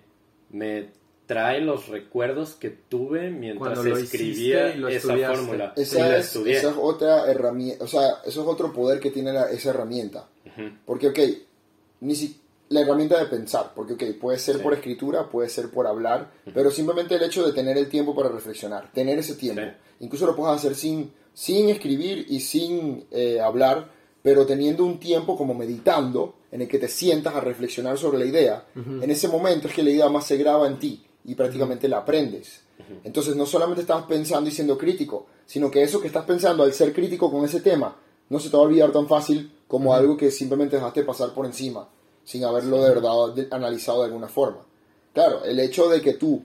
me 0.50 0.88
trae 1.26 1.60
los 1.60 1.88
recuerdos 1.88 2.54
que 2.54 2.70
tuve 2.70 3.30
mientras 3.30 3.84
escribía 3.84 4.68
esa 4.90 5.16
fórmula. 5.16 5.72
Esa, 5.76 6.18
es, 6.18 6.36
esa, 6.36 6.70
es, 6.70 6.76
otra 6.78 7.30
herramienta, 7.30 7.84
o 7.84 7.86
sea, 7.86 8.08
eso 8.24 8.42
es 8.42 8.48
otro 8.48 8.72
poder 8.72 9.00
que 9.00 9.10
tiene 9.10 9.32
esa 9.50 9.70
herramienta. 9.70 10.28
Porque, 10.84 11.08
ok, 11.08 11.18
ni 12.00 12.14
si, 12.14 12.40
la 12.68 12.80
herramienta 12.80 13.18
de 13.18 13.26
pensar, 13.26 13.72
porque 13.74 13.94
ok, 13.94 14.02
puede 14.20 14.38
ser 14.38 14.62
por 14.62 14.74
escritura, 14.74 15.28
puede 15.28 15.48
ser 15.48 15.70
por 15.70 15.86
hablar, 15.86 16.30
pero 16.52 16.70
simplemente 16.70 17.14
el 17.14 17.22
hecho 17.22 17.44
de 17.44 17.52
tener 17.52 17.76
el 17.76 17.88
tiempo 17.88 18.14
para 18.14 18.28
reflexionar, 18.28 18.92
tener 18.92 19.18
ese 19.18 19.34
tiempo, 19.34 19.62
incluso 20.00 20.26
lo 20.26 20.36
puedes 20.36 20.56
hacer 20.56 20.74
sin, 20.74 21.12
sin 21.32 21.70
escribir 21.70 22.26
y 22.28 22.40
sin 22.40 23.06
eh, 23.10 23.40
hablar, 23.40 23.90
pero 24.22 24.46
teniendo 24.46 24.84
un 24.84 24.98
tiempo 24.98 25.36
como 25.36 25.54
meditando, 25.54 26.36
en 26.52 26.62
el 26.62 26.68
que 26.68 26.78
te 26.78 26.86
sientas 26.86 27.34
a 27.34 27.40
reflexionar 27.40 27.98
sobre 27.98 28.18
la 28.18 28.26
idea, 28.26 28.64
en 28.76 29.10
ese 29.10 29.26
momento 29.26 29.66
es 29.66 29.74
que 29.74 29.82
la 29.82 29.90
idea 29.90 30.08
más 30.08 30.24
se 30.24 30.36
graba 30.36 30.68
en 30.68 30.78
ti 30.78 31.04
y 31.24 31.34
prácticamente 31.34 31.88
la 31.88 31.98
aprendes. 31.98 32.60
Entonces 33.04 33.36
no 33.36 33.46
solamente 33.46 33.82
estás 33.82 34.04
pensando 34.04 34.50
y 34.50 34.52
siendo 34.52 34.76
crítico, 34.76 35.26
sino 35.46 35.70
que 35.70 35.82
eso 35.82 36.00
que 36.00 36.08
estás 36.08 36.24
pensando 36.24 36.62
al 36.62 36.72
ser 36.72 36.92
crítico 36.92 37.30
con 37.30 37.44
ese 37.44 37.60
tema, 37.60 37.96
no 38.28 38.40
se 38.40 38.50
te 38.50 38.56
va 38.56 38.62
a 38.62 38.66
olvidar 38.66 38.92
tan 38.92 39.06
fácil 39.06 39.52
como 39.68 39.94
algo 39.94 40.16
que 40.16 40.30
simplemente 40.30 40.76
dejaste 40.76 41.04
pasar 41.04 41.32
por 41.32 41.46
encima 41.46 41.88
sin 42.24 42.44
haberlo 42.44 42.82
de 42.82 42.90
verdad 42.90 43.12
analizado 43.50 44.00
de 44.00 44.06
alguna 44.06 44.28
forma. 44.28 44.60
Claro, 45.12 45.44
el 45.44 45.60
hecho 45.60 45.88
de 45.88 46.00
que 46.00 46.14
tú 46.14 46.42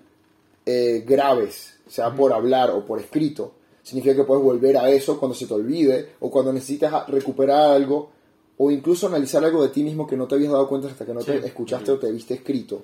eh, 0.65 1.03
grabes, 1.07 1.77
sea 1.87 2.13
por 2.13 2.33
hablar 2.33 2.69
o 2.69 2.85
por 2.85 2.99
escrito, 2.99 3.53
significa 3.81 4.15
que 4.15 4.23
puedes 4.23 4.43
volver 4.43 4.77
a 4.77 4.89
eso 4.89 5.19
cuando 5.19 5.35
se 5.35 5.47
te 5.47 5.53
olvide 5.53 6.09
o 6.19 6.29
cuando 6.29 6.53
necesitas 6.53 7.07
recuperar 7.07 7.71
algo 7.71 8.11
o 8.57 8.69
incluso 8.69 9.07
analizar 9.07 9.43
algo 9.43 9.63
de 9.63 9.69
ti 9.69 9.83
mismo 9.83 10.05
que 10.05 10.17
no 10.17 10.27
te 10.27 10.35
habías 10.35 10.51
dado 10.51 10.67
cuenta 10.67 10.89
hasta 10.89 11.05
que 11.05 11.13
no 11.13 11.23
te 11.23 11.37
escuchaste 11.37 11.91
o 11.91 11.97
te 11.97 12.11
viste 12.11 12.35
escrito, 12.35 12.83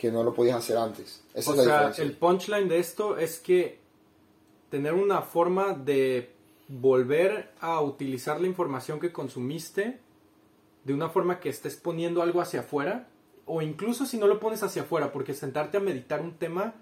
que 0.00 0.10
no 0.10 0.24
lo 0.24 0.32
podías 0.32 0.56
hacer 0.56 0.78
antes. 0.78 1.22
Esa 1.34 1.50
o 1.50 1.54
es 1.54 1.66
la 1.66 1.92
sea, 1.92 2.04
el 2.04 2.12
punchline 2.16 2.68
de 2.68 2.78
esto 2.78 3.18
es 3.18 3.38
que 3.38 3.78
tener 4.70 4.94
una 4.94 5.20
forma 5.20 5.74
de 5.74 6.32
volver 6.68 7.52
a 7.60 7.82
utilizar 7.82 8.40
la 8.40 8.46
información 8.46 8.98
que 8.98 9.12
consumiste 9.12 10.00
de 10.84 10.94
una 10.94 11.10
forma 11.10 11.38
que 11.38 11.50
estés 11.50 11.76
poniendo 11.76 12.22
algo 12.22 12.40
hacia 12.40 12.60
afuera, 12.60 13.08
o 13.44 13.60
incluso 13.60 14.06
si 14.06 14.16
no 14.16 14.26
lo 14.26 14.40
pones 14.40 14.62
hacia 14.62 14.82
afuera, 14.82 15.12
porque 15.12 15.34
sentarte 15.34 15.76
a 15.76 15.80
meditar 15.80 16.22
un 16.22 16.32
tema 16.32 16.72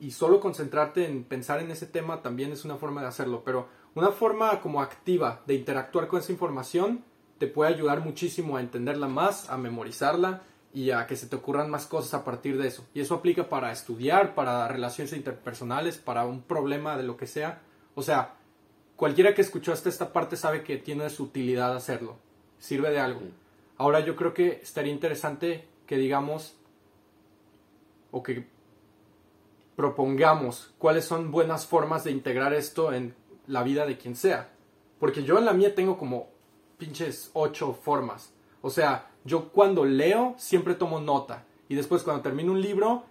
y 0.00 0.10
solo 0.10 0.40
concentrarte 0.40 1.06
en 1.06 1.22
pensar 1.22 1.60
en 1.60 1.70
ese 1.70 1.86
tema 1.86 2.20
también 2.20 2.50
es 2.50 2.64
una 2.64 2.76
forma 2.76 3.00
de 3.00 3.06
hacerlo, 3.06 3.42
pero 3.44 3.68
una 3.94 4.10
forma 4.10 4.60
como 4.60 4.82
activa 4.82 5.42
de 5.46 5.54
interactuar 5.54 6.08
con 6.08 6.18
esa 6.18 6.32
información 6.32 7.04
te 7.38 7.46
puede 7.46 7.72
ayudar 7.72 8.00
muchísimo 8.00 8.56
a 8.56 8.60
entenderla 8.60 9.06
más, 9.06 9.50
a 9.50 9.56
memorizarla 9.56 10.42
y 10.76 10.90
a 10.90 11.06
que 11.06 11.16
se 11.16 11.26
te 11.26 11.36
ocurran 11.36 11.70
más 11.70 11.86
cosas 11.86 12.12
a 12.12 12.22
partir 12.22 12.58
de 12.58 12.68
eso. 12.68 12.86
Y 12.92 13.00
eso 13.00 13.14
aplica 13.14 13.48
para 13.48 13.72
estudiar, 13.72 14.34
para 14.34 14.68
relaciones 14.68 15.14
interpersonales, 15.14 15.96
para 15.96 16.26
un 16.26 16.42
problema 16.42 16.98
de 16.98 17.02
lo 17.02 17.16
que 17.16 17.26
sea. 17.26 17.62
O 17.94 18.02
sea, 18.02 18.34
cualquiera 18.94 19.34
que 19.34 19.40
escuchó 19.40 19.72
hasta 19.72 19.88
esta 19.88 20.12
parte 20.12 20.36
sabe 20.36 20.62
que 20.62 20.76
tiene 20.76 21.08
su 21.08 21.22
utilidad 21.22 21.74
hacerlo 21.74 22.18
sirve 22.58 22.90
de 22.90 23.00
algo. 23.00 23.22
Ahora 23.78 24.00
yo 24.00 24.16
creo 24.16 24.34
que 24.34 24.60
estaría 24.62 24.92
interesante 24.92 25.66
que 25.86 25.96
digamos 25.96 26.58
o 28.10 28.22
que 28.22 28.46
propongamos 29.76 30.74
cuáles 30.76 31.06
son 31.06 31.30
buenas 31.30 31.64
formas 31.64 32.04
de 32.04 32.10
integrar 32.10 32.52
esto 32.52 32.92
en 32.92 33.14
la 33.46 33.62
vida 33.62 33.86
de 33.86 33.96
quien 33.96 34.14
sea. 34.14 34.52
Porque 35.00 35.24
yo 35.24 35.38
en 35.38 35.46
la 35.46 35.54
mía 35.54 35.74
tengo 35.74 35.96
como 35.96 36.28
pinches 36.76 37.30
ocho 37.32 37.72
formas. 37.72 38.34
O 38.60 38.68
sea, 38.68 39.10
yo 39.26 39.50
cuando 39.50 39.84
leo 39.84 40.34
siempre 40.38 40.74
tomo 40.74 41.00
nota. 41.00 41.44
Y 41.68 41.74
después 41.74 42.02
cuando 42.02 42.22
termino 42.22 42.52
un 42.52 42.62
libro, 42.62 43.04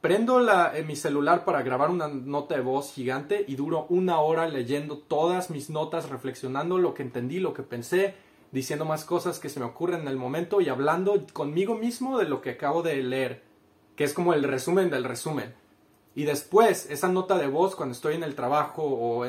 prendo 0.00 0.40
la, 0.40 0.76
en 0.76 0.86
mi 0.86 0.96
celular 0.96 1.44
para 1.44 1.62
grabar 1.62 1.90
una 1.90 2.08
nota 2.08 2.56
de 2.56 2.62
voz 2.62 2.92
gigante 2.92 3.44
y 3.46 3.54
duro 3.54 3.86
una 3.88 4.20
hora 4.20 4.48
leyendo 4.48 4.98
todas 4.98 5.50
mis 5.50 5.70
notas, 5.70 6.10
reflexionando 6.10 6.78
lo 6.78 6.94
que 6.94 7.02
entendí, 7.02 7.38
lo 7.38 7.54
que 7.54 7.62
pensé, 7.62 8.14
diciendo 8.50 8.84
más 8.84 9.04
cosas 9.04 9.38
que 9.38 9.48
se 9.48 9.60
me 9.60 9.66
ocurren 9.66 10.02
en 10.02 10.08
el 10.08 10.16
momento 10.16 10.60
y 10.60 10.68
hablando 10.68 11.24
conmigo 11.32 11.76
mismo 11.76 12.18
de 12.18 12.28
lo 12.28 12.40
que 12.40 12.50
acabo 12.50 12.82
de 12.82 13.02
leer, 13.02 13.42
que 13.94 14.04
es 14.04 14.12
como 14.12 14.34
el 14.34 14.42
resumen 14.42 14.90
del 14.90 15.04
resumen. 15.04 15.54
Y 16.14 16.24
después, 16.24 16.90
esa 16.90 17.08
nota 17.08 17.38
de 17.38 17.46
voz 17.46 17.76
cuando 17.76 17.94
estoy 17.94 18.16
en 18.16 18.24
el 18.24 18.34
trabajo 18.34 18.82
o 18.82 19.24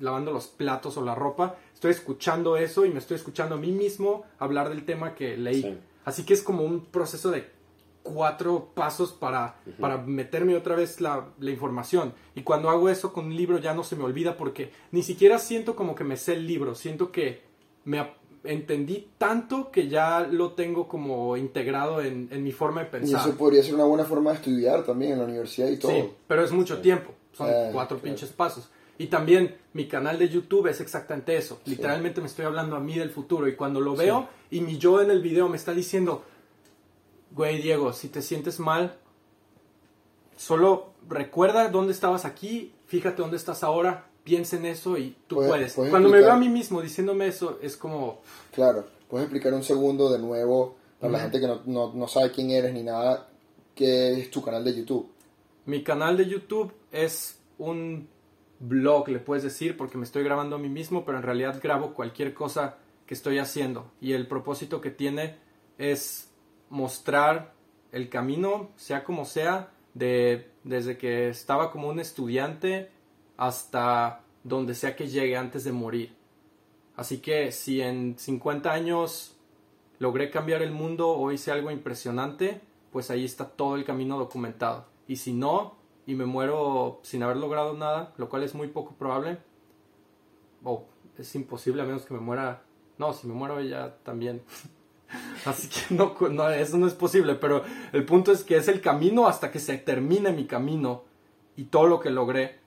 lavando 0.00 0.30
los 0.30 0.46
platos 0.46 0.96
o 0.96 1.02
la 1.02 1.14
ropa, 1.14 1.56
estoy 1.82 1.90
escuchando 1.90 2.56
eso 2.56 2.86
y 2.86 2.90
me 2.90 3.00
estoy 3.00 3.16
escuchando 3.16 3.56
a 3.56 3.58
mí 3.58 3.72
mismo 3.72 4.24
hablar 4.38 4.68
del 4.68 4.84
tema 4.84 5.16
que 5.16 5.36
leí. 5.36 5.80
Así 6.04 6.22
que 6.24 6.32
es 6.32 6.40
como 6.40 6.62
un 6.62 6.84
proceso 6.84 7.32
de 7.32 7.50
cuatro 8.04 8.70
pasos 8.72 9.10
para, 9.10 9.56
para 9.80 9.98
meterme 9.98 10.54
otra 10.54 10.76
vez 10.76 11.00
la, 11.00 11.26
la, 11.40 11.50
información. 11.50 12.14
Y 12.36 12.42
cuando 12.42 12.70
hago 12.70 12.88
eso 12.88 13.12
con 13.12 13.26
un 13.26 13.36
libro 13.36 13.58
ya 13.58 13.74
no 13.74 13.82
se 13.82 13.96
me 13.96 14.04
olvida 14.04 14.36
porque 14.36 14.70
ni 14.92 15.02
siquiera 15.02 15.40
siento 15.40 15.74
como 15.74 15.96
que 15.96 16.04
me 16.04 16.16
sé 16.16 16.34
el 16.34 16.46
libro, 16.46 16.76
siento 16.76 17.10
que 17.10 17.42
me, 17.84 17.98
entendí 18.44 19.08
tanto 19.18 19.72
que 19.72 19.88
ya 19.88 20.20
lo 20.20 20.52
tengo 20.52 20.86
como 20.86 21.36
integrado 21.36 22.00
en, 22.00 22.28
mi 22.44 22.52
forma 22.52 22.84
de 22.84 22.90
pensar. 22.90 23.26
Y 23.26 23.28
eso 23.28 23.36
podría 23.36 23.60
ser 23.64 23.74
una 23.74 23.84
buena 23.84 24.04
forma 24.04 24.30
de 24.30 24.36
estudiar 24.36 24.84
también 24.84 25.12
en 25.12 25.18
la 25.18 25.24
universidad 25.24 25.68
y 25.68 25.78
todo. 25.78 25.90
Sí, 25.90 26.10
pero 26.28 26.44
es 26.44 26.52
mucho 26.52 26.80
tiempo, 26.80 27.12
son 27.32 27.50
eh, 27.50 27.70
cuatro 27.72 27.98
pinches 27.98 28.30
pasos. 28.30 28.70
Y 28.98 29.06
también 29.06 29.56
mi 29.72 29.88
canal 29.88 30.18
de 30.18 30.28
YouTube 30.28 30.66
es 30.68 30.80
exactamente 30.80 31.36
eso. 31.36 31.60
Literalmente 31.64 32.20
me 32.20 32.26
estoy 32.26 32.44
hablando 32.44 32.76
a 32.76 32.80
mí 32.80 32.94
del 32.98 33.10
futuro 33.10 33.48
y 33.48 33.56
cuando 33.56 33.80
lo 33.80 33.96
veo 33.96 34.28
y 34.50 34.60
mi 34.60 34.78
yo 34.78 35.00
en 35.00 35.10
el 35.10 35.20
video 35.22 35.48
me 35.48 35.56
está 35.56 35.72
diciendo, 35.72 36.24
güey 37.32 37.60
Diego, 37.62 37.92
si 37.92 38.08
te 38.08 38.22
sientes 38.22 38.60
mal, 38.60 38.96
solo 40.36 40.90
recuerda 41.08 41.68
dónde 41.68 41.92
estabas 41.92 42.24
aquí, 42.24 42.72
fíjate 42.86 43.22
dónde 43.22 43.36
estás 43.36 43.62
ahora, 43.62 44.06
piensa 44.24 44.56
en 44.56 44.66
eso 44.66 44.98
y 44.98 45.16
tú 45.26 45.36
Puedes- 45.36 45.50
puedes. 45.50 45.72
puedes 45.74 45.90
Cuando 45.90 46.08
me 46.08 46.18
veo 46.18 46.32
a 46.32 46.36
mí 46.36 46.48
mismo 46.48 46.80
diciéndome 46.80 47.26
eso, 47.28 47.58
es 47.62 47.76
como, 47.76 48.20
Claro, 48.52 48.86
puedes 49.08 49.24
explicar 49.24 49.52
un 49.54 49.62
segundo 49.64 50.10
de 50.12 50.18
nuevo 50.18 50.76
para 51.00 51.12
la 51.14 51.20
gente 51.20 51.40
que 51.40 51.46
no, 51.48 51.62
no, 51.66 51.92
no 51.92 52.06
sabe 52.08 52.30
quién 52.30 52.50
eres 52.50 52.72
ni 52.72 52.82
nada, 52.82 53.28
qué 53.74 54.20
es 54.20 54.30
tu 54.30 54.42
canal 54.42 54.64
de 54.64 54.74
YouTube. 54.76 55.08
mi 55.66 55.82
canal 55.82 56.16
de 56.16 56.26
YouTube 56.26 56.72
es 56.92 57.38
un 57.58 58.08
blog, 58.62 59.08
le 59.08 59.18
puedes 59.18 59.42
decir, 59.42 59.76
porque 59.76 59.98
me 59.98 60.04
estoy 60.04 60.24
grabando 60.24 60.56
a 60.56 60.58
mí 60.58 60.68
mismo, 60.68 61.04
pero 61.04 61.18
en 61.18 61.24
realidad 61.24 61.60
grabo 61.62 61.92
cualquier 61.92 62.32
cosa 62.32 62.78
que 63.06 63.14
estoy 63.14 63.38
haciendo. 63.38 63.90
Y 64.00 64.12
el 64.12 64.26
propósito 64.26 64.80
que 64.80 64.90
tiene 64.90 65.36
es 65.78 66.32
mostrar 66.70 67.54
el 67.90 68.08
camino, 68.08 68.70
sea 68.76 69.04
como 69.04 69.24
sea, 69.24 69.70
de, 69.94 70.50
desde 70.64 70.96
que 70.96 71.28
estaba 71.28 71.70
como 71.70 71.88
un 71.88 72.00
estudiante 72.00 72.90
hasta 73.36 74.22
donde 74.44 74.74
sea 74.74 74.96
que 74.96 75.08
llegue 75.08 75.36
antes 75.36 75.64
de 75.64 75.72
morir. 75.72 76.14
Así 76.96 77.18
que 77.18 77.52
si 77.52 77.80
en 77.82 78.18
50 78.18 78.72
años 78.72 79.36
logré 79.98 80.30
cambiar 80.30 80.62
el 80.62 80.72
mundo 80.72 81.08
o 81.10 81.32
hice 81.32 81.50
algo 81.50 81.70
impresionante, 81.70 82.60
pues 82.92 83.10
ahí 83.10 83.24
está 83.24 83.48
todo 83.48 83.76
el 83.76 83.84
camino 83.84 84.18
documentado. 84.18 84.86
Y 85.08 85.16
si 85.16 85.32
no, 85.32 85.76
y 86.06 86.14
me 86.14 86.26
muero 86.26 87.00
sin 87.02 87.22
haber 87.22 87.36
logrado 87.36 87.74
nada, 87.74 88.12
lo 88.16 88.28
cual 88.28 88.42
es 88.42 88.54
muy 88.54 88.68
poco 88.68 88.94
probable, 88.94 89.38
o 90.64 90.84
es 91.18 91.34
imposible 91.34 91.82
a 91.82 91.84
menos 91.84 92.04
que 92.04 92.14
me 92.14 92.20
muera, 92.20 92.62
no, 92.98 93.12
si 93.12 93.26
me 93.26 93.34
muero 93.34 93.60
ya 93.60 93.96
también. 94.02 94.42
Así 95.44 95.68
que 95.68 95.94
no, 95.94 96.14
no, 96.30 96.48
eso 96.50 96.78
no 96.78 96.86
es 96.86 96.94
posible, 96.94 97.34
pero 97.34 97.62
el 97.92 98.04
punto 98.06 98.32
es 98.32 98.44
que 98.44 98.56
es 98.56 98.68
el 98.68 98.80
camino 98.80 99.26
hasta 99.26 99.50
que 99.50 99.58
se 99.58 99.76
termine 99.78 100.32
mi 100.32 100.46
camino 100.46 101.02
y 101.56 101.64
todo 101.64 101.86
lo 101.86 102.00
que 102.00 102.10
logré 102.10 102.60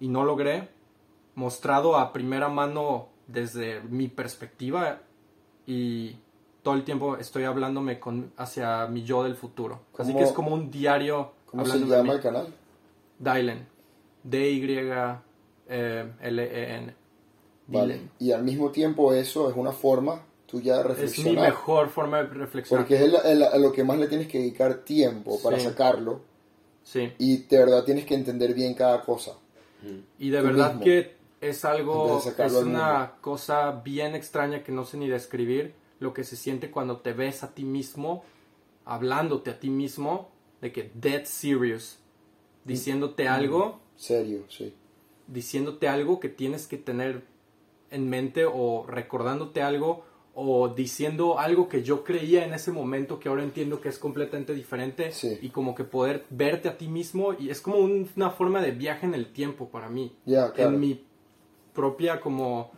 y 0.00 0.08
no 0.08 0.24
logré, 0.24 0.68
mostrado 1.34 1.96
a 1.96 2.12
primera 2.12 2.48
mano 2.48 3.08
desde 3.28 3.80
mi 3.80 4.08
perspectiva 4.08 5.00
y 5.66 6.16
todo 6.62 6.74
el 6.74 6.84
tiempo 6.84 7.16
estoy 7.16 7.44
hablándome 7.44 7.98
con, 7.98 8.32
hacia 8.36 8.86
mi 8.86 9.02
yo 9.04 9.24
del 9.24 9.34
futuro. 9.36 9.80
Así 9.98 10.12
¿Cómo- 10.12 10.18
que 10.18 10.24
es 10.24 10.32
como 10.32 10.52
un 10.54 10.70
diario 10.70 11.32
¿Cómo 11.62 11.66
se 11.66 11.78
llama 11.80 12.12
el 12.14 12.20
canal? 12.20 12.46
Dylan. 13.18 13.66
D-Y-L-E-N. 15.68 16.94
Vale. 17.66 17.94
Dylan. 17.94 18.10
Y 18.18 18.32
al 18.32 18.42
mismo 18.42 18.70
tiempo 18.70 19.14
eso 19.14 19.48
es 19.50 19.56
una 19.56 19.72
forma 19.72 20.22
tuya 20.46 20.74
de 20.76 20.80
Es 20.80 20.86
mi 20.86 20.90
reflexionar. 20.94 21.48
mejor 21.50 21.88
forma 21.88 22.18
de 22.22 22.28
reflexionar. 22.28 22.84
Porque 22.84 22.96
es 22.96 23.02
el- 23.02 23.16
el- 23.24 23.42
a 23.42 23.58
lo 23.58 23.72
que 23.72 23.84
más 23.84 23.98
le 23.98 24.06
tienes 24.08 24.28
que 24.28 24.38
dedicar 24.38 24.78
tiempo 24.84 25.40
para 25.42 25.58
Sí. 25.58 25.64
sacarlo. 25.66 26.20
Sí. 26.82 27.12
Y 27.18 27.38
de 27.44 27.58
verdad 27.58 27.84
tienes 27.84 28.04
que 28.04 28.14
entender 28.14 28.52
bien 28.54 28.74
cada 28.74 29.00
cosa. 29.02 29.32
Y 30.18 30.30
de 30.30 30.38
tú 30.40 30.44
verdad 30.46 30.68
mismo. 30.70 30.84
que 30.84 31.14
es 31.40 31.64
algo, 31.64 32.22
es 32.38 32.52
una 32.54 33.12
cosa 33.20 33.70
bien 33.84 34.14
extraña 34.14 34.62
que 34.62 34.72
no 34.72 34.84
sé 34.84 34.96
ni 34.96 35.08
describir, 35.08 35.74
lo 35.98 36.12
que 36.14 36.24
se 36.24 36.36
siente 36.36 36.70
cuando 36.70 36.98
te 36.98 37.12
ves 37.12 37.42
a 37.42 37.52
ti 37.54 37.64
mismo, 37.64 38.24
hablándote 38.86 39.50
a 39.50 39.60
ti 39.60 39.68
mismo, 39.70 40.30
de 40.64 40.72
que 40.72 40.90
dead 40.94 41.24
serious, 41.26 41.98
diciéndote 42.64 43.28
algo, 43.28 43.80
Serio, 43.96 44.44
sí. 44.48 44.72
diciéndote 45.28 45.88
algo 45.88 46.18
que 46.20 46.30
tienes 46.30 46.66
que 46.66 46.78
tener 46.78 47.22
en 47.90 48.08
mente 48.08 48.46
o 48.46 48.86
recordándote 48.88 49.60
algo 49.60 50.04
o 50.34 50.68
diciendo 50.70 51.38
algo 51.38 51.68
que 51.68 51.82
yo 51.82 52.02
creía 52.02 52.44
en 52.46 52.54
ese 52.54 52.72
momento 52.72 53.20
que 53.20 53.28
ahora 53.28 53.44
entiendo 53.44 53.80
que 53.82 53.90
es 53.90 53.98
completamente 53.98 54.54
diferente 54.54 55.12
Sí. 55.12 55.38
y 55.42 55.50
como 55.50 55.74
que 55.74 55.84
poder 55.84 56.24
verte 56.30 56.68
a 56.70 56.78
ti 56.78 56.88
mismo 56.88 57.34
y 57.38 57.50
es 57.50 57.60
como 57.60 57.76
un- 57.78 58.08
una 58.16 58.30
forma 58.30 58.60
de 58.62 58.70
viaje 58.72 59.04
en 59.06 59.14
el 59.14 59.32
tiempo 59.32 59.68
para 59.68 59.88
mí 59.90 60.16
Ya, 60.24 60.50
claro. 60.50 60.70
en 60.70 60.80
mi 60.80 61.04
propia 61.74 62.20
como 62.20 62.70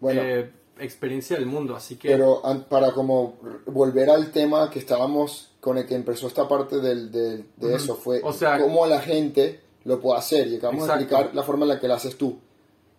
Bueno, 0.00 0.22
eh, 0.22 0.50
experiencia 0.78 1.36
del 1.36 1.46
mundo 1.46 1.74
así 1.76 1.96
que 1.96 2.08
pero 2.08 2.40
para 2.70 2.92
como 2.92 3.34
volver 3.66 4.08
al 4.08 4.30
tema 4.32 4.70
que 4.70 4.78
estábamos 4.78 5.51
con 5.62 5.78
el 5.78 5.86
que 5.86 5.94
empezó 5.94 6.26
esta 6.26 6.46
parte 6.48 6.80
del, 6.80 7.10
del- 7.12 7.46
de 7.56 7.74
eso, 7.76 7.94
fue 7.94 8.20
O 8.24 8.32
sea- 8.32 8.58
cómo 8.58 8.84
la 8.86 9.00
gente 9.00 9.60
lo 9.84 10.00
puede 10.00 10.18
hacer. 10.18 10.48
Y 10.48 10.56
acabamos 10.56 10.86
de 10.88 10.92
Exacto. 10.92 11.02
explicar 11.14 11.34
la 11.36 11.42
forma 11.44 11.64
en 11.64 11.68
la 11.68 11.80
que 11.80 11.86
lo 11.88 11.94
haces 11.94 12.18
tú. 12.18 12.38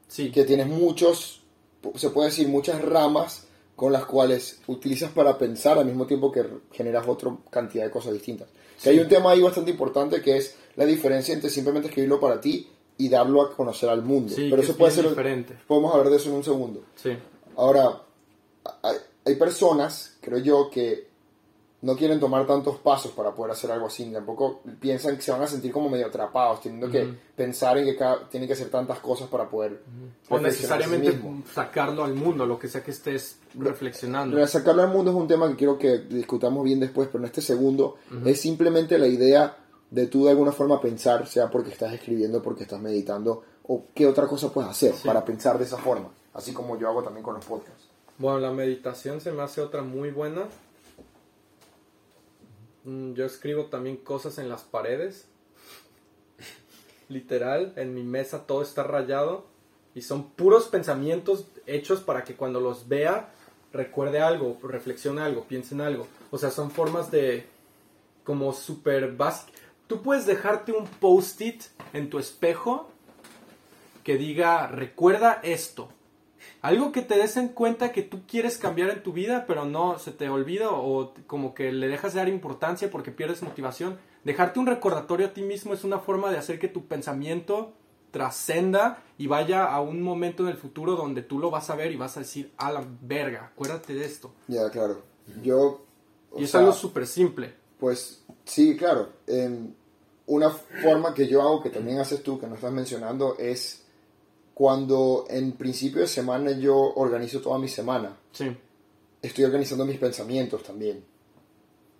sí 0.08 0.32
que 0.32 0.44
tienes 0.46 0.68
muchos, 0.68 1.42
se 1.96 2.10
puede 2.10 2.30
decir, 2.30 2.48
muchas 2.48 2.82
ramas 2.82 3.48
con 3.76 3.92
las 3.92 4.06
cuales 4.06 4.60
utilizas 4.68 5.12
para 5.12 5.38
pensar 5.38 5.78
al 5.78 5.86
mismo 5.86 6.06
tiempo 6.08 6.32
que 6.32 6.46
generas 6.72 7.06
otra 7.08 7.36
cantidad 7.50 7.84
de 7.84 7.92
cosas 7.92 8.14
distintas. 8.14 8.48
Que 8.82 8.92
hay 8.92 9.00
un 9.00 9.08
tema 9.10 9.32
ahí 9.32 9.42
bastante 9.42 9.72
importante 9.72 10.22
que 10.22 10.38
es 10.38 10.56
la 10.76 10.86
diferencia 10.86 11.34
entre 11.34 11.50
simplemente 11.50 11.88
escribirlo 11.90 12.20
para 12.20 12.40
ti 12.40 12.70
y 12.98 13.10
darlo 13.10 13.42
a 13.42 13.56
conocer 13.56 13.90
al 13.90 14.04
mundo. 14.04 14.34
sí 14.36 14.48
Pero 14.50 14.62
eso 14.62 14.72
es 14.74 14.78
puede 14.78 14.92
ser... 14.94 15.10
diferente 15.10 15.58
Podemos 15.68 15.92
hablar 15.94 16.10
de 16.12 16.18
eso 16.18 16.30
en 16.30 16.36
un 16.36 16.44
segundo. 16.44 16.84
sí 16.96 17.12
Ahora, 17.58 18.04
hay, 18.84 18.98
hay 19.26 19.36
personas, 19.36 20.16
creo 20.22 20.38
yo, 20.40 20.70
que 20.70 21.08
no 21.84 21.96
quieren 21.96 22.20
tomar 22.20 22.48
tantos 22.48 22.78
pasos 22.78 23.12
para 23.12 23.36
poder 23.36 23.52
hacer 23.52 23.70
algo 23.72 23.88
así, 23.88 24.06
tampoco 24.12 24.62
piensan 24.80 25.16
que 25.18 25.22
se 25.22 25.32
van 25.32 25.42
a 25.42 25.48
sentir 25.48 25.72
como 25.72 25.90
medio 25.90 26.08
atrapados, 26.08 26.62
teniendo 26.62 26.90
que 26.90 27.14
pensar 27.36 27.78
en 27.78 27.86
que 27.86 27.96
cada- 27.96 28.28
tienen 28.30 28.48
que 28.48 28.54
hacer 28.54 28.70
tantas 28.70 29.00
cosas 29.00 29.28
para 29.30 29.50
poder 29.50 29.84
o 30.30 30.40
necesariamente 30.40 31.20
sacarlo 31.54 32.04
al 32.06 32.14
mundo 32.16 32.46
lo 32.46 32.58
que 32.58 32.68
sea 32.70 32.82
que 32.84 32.92
estés 32.92 33.38
reflexionando 33.56 34.38
de 34.38 34.48
sacarlo 34.48 34.82
al 34.82 34.90
mundo 34.90 35.12
es 35.12 35.18
un 35.18 35.28
tema 35.28 35.48
que 35.50 35.56
quiero 35.56 35.78
que 35.78 36.00
discutamos 36.00 36.64
bien 36.64 36.80
después, 36.80 37.10
pero 37.12 37.20
en 37.24 37.26
este 37.26 37.42
segundo 37.42 37.98
es 38.26 38.40
simplemente 38.42 38.98
la 38.98 39.08
idea 39.08 39.58
de 39.92 40.08
tú 40.08 40.24
de 40.26 40.32
alguna 40.32 40.52
forma 40.52 40.82
pensar, 40.82 41.28
sea 41.28 41.52
porque 41.52 41.70
estás 41.72 41.94
escribiendo, 41.94 42.42
porque 42.42 42.64
estás 42.64 42.80
meditando, 42.82 43.44
o 43.68 43.84
qué 43.94 44.08
otra 44.08 44.26
cosa 44.28 44.50
puedes 44.52 44.72
hacer 44.72 44.94
Sí. 44.94 45.06
para 45.08 45.24
pensar 45.24 45.58
de 45.60 45.66
esa 45.66 45.78
forma, 45.78 46.10
así 46.34 46.52
como 46.54 46.80
yo 46.80 46.88
hago 46.90 47.04
también 47.04 47.24
con 47.24 47.36
los 47.36 47.46
podcasts. 47.46 47.90
Bueno, 48.18 48.40
la 48.40 48.52
meditación 48.52 49.22
se 49.22 49.32
me 49.32 49.44
hace 49.44 49.62
otra 49.62 49.82
muy 49.84 50.10
buena. 50.12 50.44
Mm, 52.84 53.14
Yo 53.14 53.26
escribo 53.26 53.66
también 53.66 53.98
cosas 53.98 54.38
en 54.38 54.50
las 54.50 54.64
paredes. 54.64 55.28
Literal, 57.10 57.74
en 57.76 57.94
mi 57.94 58.04
mesa 58.04 58.46
todo 58.46 58.62
está 58.62 58.84
rayado. 58.84 59.46
Y 59.96 60.02
son 60.02 60.32
puros 60.32 60.68
pensamientos 60.68 61.46
hechos 61.68 62.02
para 62.02 62.24
que 62.24 62.36
cuando 62.36 62.60
los 62.60 62.88
vea 62.88 63.32
recuerde 63.72 64.22
algo, 64.22 64.60
reflexione 64.64 65.22
algo, 65.22 65.44
piense 65.46 65.76
en 65.76 65.82
algo. 65.82 66.08
O 66.32 66.38
sea, 66.38 66.52
son 66.52 66.72
formas 66.72 67.12
de 67.12 67.46
como 68.24 68.54
súper 68.54 69.12
básicas. 69.14 69.54
Tú 69.88 70.02
puedes 70.02 70.26
dejarte 70.26 70.72
un 70.72 70.88
post-it 70.88 71.64
en 71.92 72.10
tu 72.10 72.18
espejo 72.18 72.90
que 74.04 74.18
diga, 74.18 74.68
recuerda 74.68 75.40
esto. 75.44 75.90
Algo 76.64 76.94
que 76.94 77.02
te 77.02 77.18
des 77.18 77.36
en 77.36 77.50
cuenta 77.50 77.92
que 77.92 78.04
tú 78.04 78.22
quieres 78.26 78.58
cambiar 78.58 78.90
en 78.90 79.04
tu 79.04 79.12
vida, 79.12 79.44
pero 79.46 79.66
no 79.66 80.00
se 80.00 80.12
te 80.12 80.30
olvida 80.30 80.70
o 80.72 81.14
como 81.28 81.54
que 81.54 81.74
le 81.74 81.90
dejas 81.90 82.14
de 82.14 82.20
dar 82.20 82.30
importancia 82.30 82.90
porque 82.90 83.12
pierdes 83.12 83.44
motivación. 83.44 84.00
Dejarte 84.24 84.62
un 84.62 84.68
recordatorio 84.68 85.28
a 85.28 85.34
ti 85.34 85.42
mismo 85.42 85.74
es 85.74 85.84
una 85.84 86.00
forma 86.00 86.32
de 86.32 86.38
hacer 86.38 86.60
que 86.60 86.70
tu 86.70 86.86
pensamiento 86.86 87.74
trascenda 88.12 89.04
y 89.18 89.28
vaya 89.28 89.66
a 89.66 89.82
un 89.82 90.02
momento 90.02 90.44
en 90.44 90.50
el 90.52 90.56
futuro 90.56 90.96
donde 90.96 91.22
tú 91.22 91.38
lo 91.38 91.52
vas 91.52 91.70
a 91.70 91.76
ver 91.76 91.92
y 91.92 91.98
vas 91.98 92.16
a 92.16 92.22
decir, 92.22 92.54
a 92.56 92.72
la 92.72 92.82
verga, 93.02 93.52
acuérdate 93.52 93.94
de 93.94 94.06
esto. 94.06 94.34
Ya, 94.48 94.70
claro. 94.70 95.02
Yo... 95.42 95.84
Y 96.38 96.46
es 96.46 96.52
sea, 96.52 96.62
algo 96.62 96.72
súper 96.72 97.08
simple. 97.08 97.54
Pues 97.78 98.24
sí, 98.46 98.78
claro. 98.78 99.10
Em, 99.28 99.74
una 100.28 100.50
forma 100.50 101.14
que 101.14 101.28
yo 101.28 101.42
hago, 101.42 101.62
que 101.62 101.70
también 101.70 102.00
haces 102.00 102.24
tú, 102.24 102.40
que 102.40 102.48
no 102.48 102.56
estás 102.56 102.72
mencionando, 102.72 103.36
es 103.38 103.83
cuando 104.54 105.26
en 105.30 105.54
principio 105.54 106.02
de 106.02 106.08
semana 106.08 106.52
yo 106.52 106.76
organizo 106.78 107.42
toda 107.42 107.58
mi 107.58 107.68
semana. 107.68 108.16
Sí, 108.32 108.56
estoy 109.22 109.46
organizando 109.46 109.86
mis 109.86 109.98
pensamientos 109.98 110.64
también. 110.64 111.04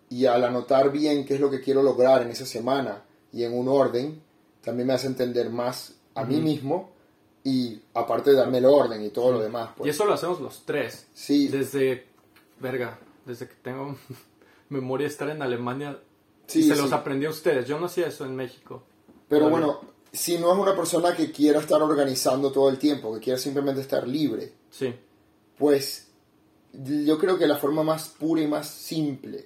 Y 0.10 0.26
al 0.26 0.44
anotar 0.44 0.92
bien 0.92 1.26
qué 1.26 1.36
es 1.36 1.40
lo 1.40 1.50
que 1.50 1.62
quiero 1.62 1.82
lograr 1.82 2.22
en 2.22 2.30
esa 2.30 2.46
semana 2.46 3.04
y 3.32 3.44
en 3.44 3.58
un 3.58 3.68
orden, 3.68 4.22
también 4.62 4.88
me 4.88 4.94
hace 4.94 5.08
entender 5.08 5.50
más 5.50 5.96
a 6.14 6.24
mí 6.24 6.40
mismo 6.40 6.92
y 7.44 7.82
aparte 7.96 8.30
de 8.30 8.36
darme 8.38 8.60
el 8.60 8.66
orden 8.66 9.04
y 9.04 9.10
todo 9.10 9.32
lo 9.32 9.40
demás. 9.40 9.72
y 9.76 9.80
Pues. 9.80 9.96
eso 9.96 10.06
lo 10.06 10.14
hacemos 10.14 10.40
los 10.40 10.64
tres. 10.66 11.08
Sí, 11.14 11.48
Desde, 11.48 12.06
verga, 12.60 13.00
desde 13.26 13.48
que 13.48 13.56
tengo 13.56 13.96
memoria 14.70 15.08
de 15.08 15.12
estar 15.12 15.30
en 15.30 15.42
Alemania, 15.42 16.00
sí, 16.46 16.60
y 16.60 16.64
se 16.64 16.76
sí. 16.76 16.82
los 16.82 16.92
aprendí 16.94 17.26
a 17.26 17.32
ustedes. 17.32 17.68
Yo 17.68 17.80
no 17.80 17.88
hacía 17.88 18.08
eso 18.08 18.26
en 18.26 18.36
México. 18.36 18.84
Pero 19.28 19.50
bueno, 19.50 19.82
si 20.14 20.38
no 20.38 20.54
es 20.54 20.60
una 20.60 20.76
persona 20.76 21.16
que 21.16 21.32
quiera 21.32 21.60
estar 21.60 21.82
organizando 21.82 22.52
todo 22.52 22.70
el 22.70 22.78
tiempo, 22.78 23.14
que 23.16 23.20
quiera 23.20 23.40
simplemente 23.40 23.82
estar 23.82 24.08
libre, 24.08 24.54
Sí, 24.70 24.94
pues 25.58 26.08
yo 26.74 27.18
creo 27.20 27.38
que 27.38 27.48
la 27.48 27.58
forma 27.58 27.84
más 27.84 28.10
pura 28.10 28.42
y 28.42 28.48
más 28.48 28.70
simple 28.70 29.46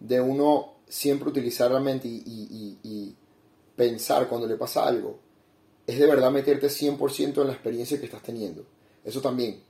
de 0.00 0.20
uno 0.20 0.74
siempre 0.88 1.28
utilizar 1.30 1.70
la 1.70 1.80
mente 1.80 2.06
y, 2.08 2.22
y- 2.26 2.78
y- 2.82 2.88
y 2.88 3.16
pensar 3.76 4.28
cuando 4.28 4.46
le 4.46 4.56
pasa 4.56 4.86
algo 4.86 5.18
es 5.86 5.98
de 5.98 6.06
verdad 6.06 6.30
meterte 6.30 6.68
100% 6.68 7.40
en 7.42 7.46
la 7.48 7.52
experiencia 7.54 7.98
que 7.98 8.06
estás 8.06 8.22
teniendo. 8.22 8.64
Eso 9.04 9.20
también. 9.20 9.60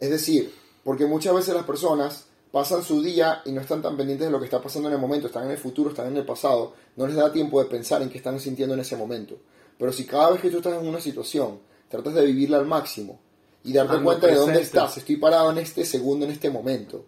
Es 0.00 0.10
decir, 0.10 0.52
porque 0.82 1.06
muchas 1.06 1.34
veces 1.34 1.54
las 1.54 1.64
personas 1.64 2.26
pasan 2.54 2.84
su 2.84 3.02
día 3.02 3.42
y 3.44 3.50
no 3.50 3.60
están 3.60 3.82
tan 3.82 3.96
pendientes 3.96 4.28
de 4.28 4.30
lo 4.30 4.38
que 4.38 4.44
está 4.44 4.62
pasando 4.62 4.86
en 4.88 4.94
el 4.94 5.00
momento, 5.00 5.26
están 5.26 5.46
en 5.46 5.50
el 5.50 5.58
futuro, 5.58 5.90
están 5.90 6.06
en 6.06 6.16
el 6.18 6.24
pasado, 6.24 6.72
no 6.94 7.04
les 7.04 7.16
da 7.16 7.32
tiempo 7.32 7.60
de 7.60 7.68
pensar 7.68 8.00
en 8.00 8.08
qué 8.08 8.18
están 8.18 8.38
sintiendo 8.38 8.74
en 8.76 8.80
ese 8.80 8.96
momento. 8.96 9.38
Pero 9.76 9.90
si 9.92 10.06
cada 10.06 10.30
vez 10.30 10.40
que 10.40 10.50
tú 10.50 10.58
estás 10.58 10.80
en 10.80 10.86
una 10.86 11.00
situación, 11.00 11.58
tratas 11.88 12.14
de 12.14 12.24
vivirla 12.24 12.58
al 12.58 12.66
máximo 12.66 13.18
y 13.64 13.72
darte 13.72 13.94
Ando 13.94 14.04
cuenta 14.04 14.28
de 14.28 14.36
dónde 14.36 14.60
estás, 14.60 14.96
estoy 14.96 15.16
parado 15.16 15.50
en 15.50 15.58
este 15.58 15.84
segundo, 15.84 16.26
en 16.26 16.30
este 16.30 16.48
momento, 16.48 17.04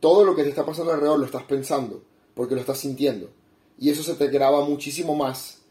todo 0.00 0.22
lo 0.22 0.36
que 0.36 0.42
te 0.42 0.50
está 0.50 0.66
pasando 0.66 0.92
alrededor 0.92 1.18
lo 1.18 1.24
estás 1.24 1.44
pensando, 1.44 2.02
porque 2.34 2.54
lo 2.54 2.60
estás 2.60 2.76
sintiendo. 2.76 3.30
Y 3.78 3.88
eso 3.88 4.02
se 4.02 4.16
te 4.16 4.28
graba 4.28 4.66
muchísimo 4.66 5.14
más 5.14 5.62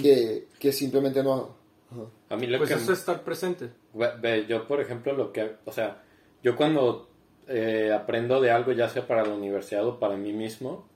que, 0.00 0.48
que 0.58 0.72
simplemente 0.72 1.22
no... 1.22 1.54
Ajá. 1.88 2.02
A 2.30 2.36
mí 2.36 2.48
lo 2.48 2.58
Pues 2.58 2.70
que... 2.70 2.74
eso 2.74 2.92
es 2.92 2.98
estar 2.98 3.22
presente. 3.22 3.70
Ve- 3.94 4.16
ve, 4.20 4.46
yo, 4.48 4.66
por 4.66 4.80
ejemplo, 4.80 5.12
lo 5.12 5.32
que... 5.32 5.54
O 5.66 5.70
sea, 5.72 6.02
yo 6.42 6.56
cuando 6.56 7.11
eh, 7.48 7.92
aprendo 7.94 8.40
de 8.40 8.50
algo, 8.50 8.72
ya 8.72 8.88
sea 8.88 9.06
para 9.06 9.24
la 9.24 9.34
universidad 9.34 9.86
o 9.86 9.98
para 9.98 10.16
mí 10.16 10.32
mismo, 10.32 10.86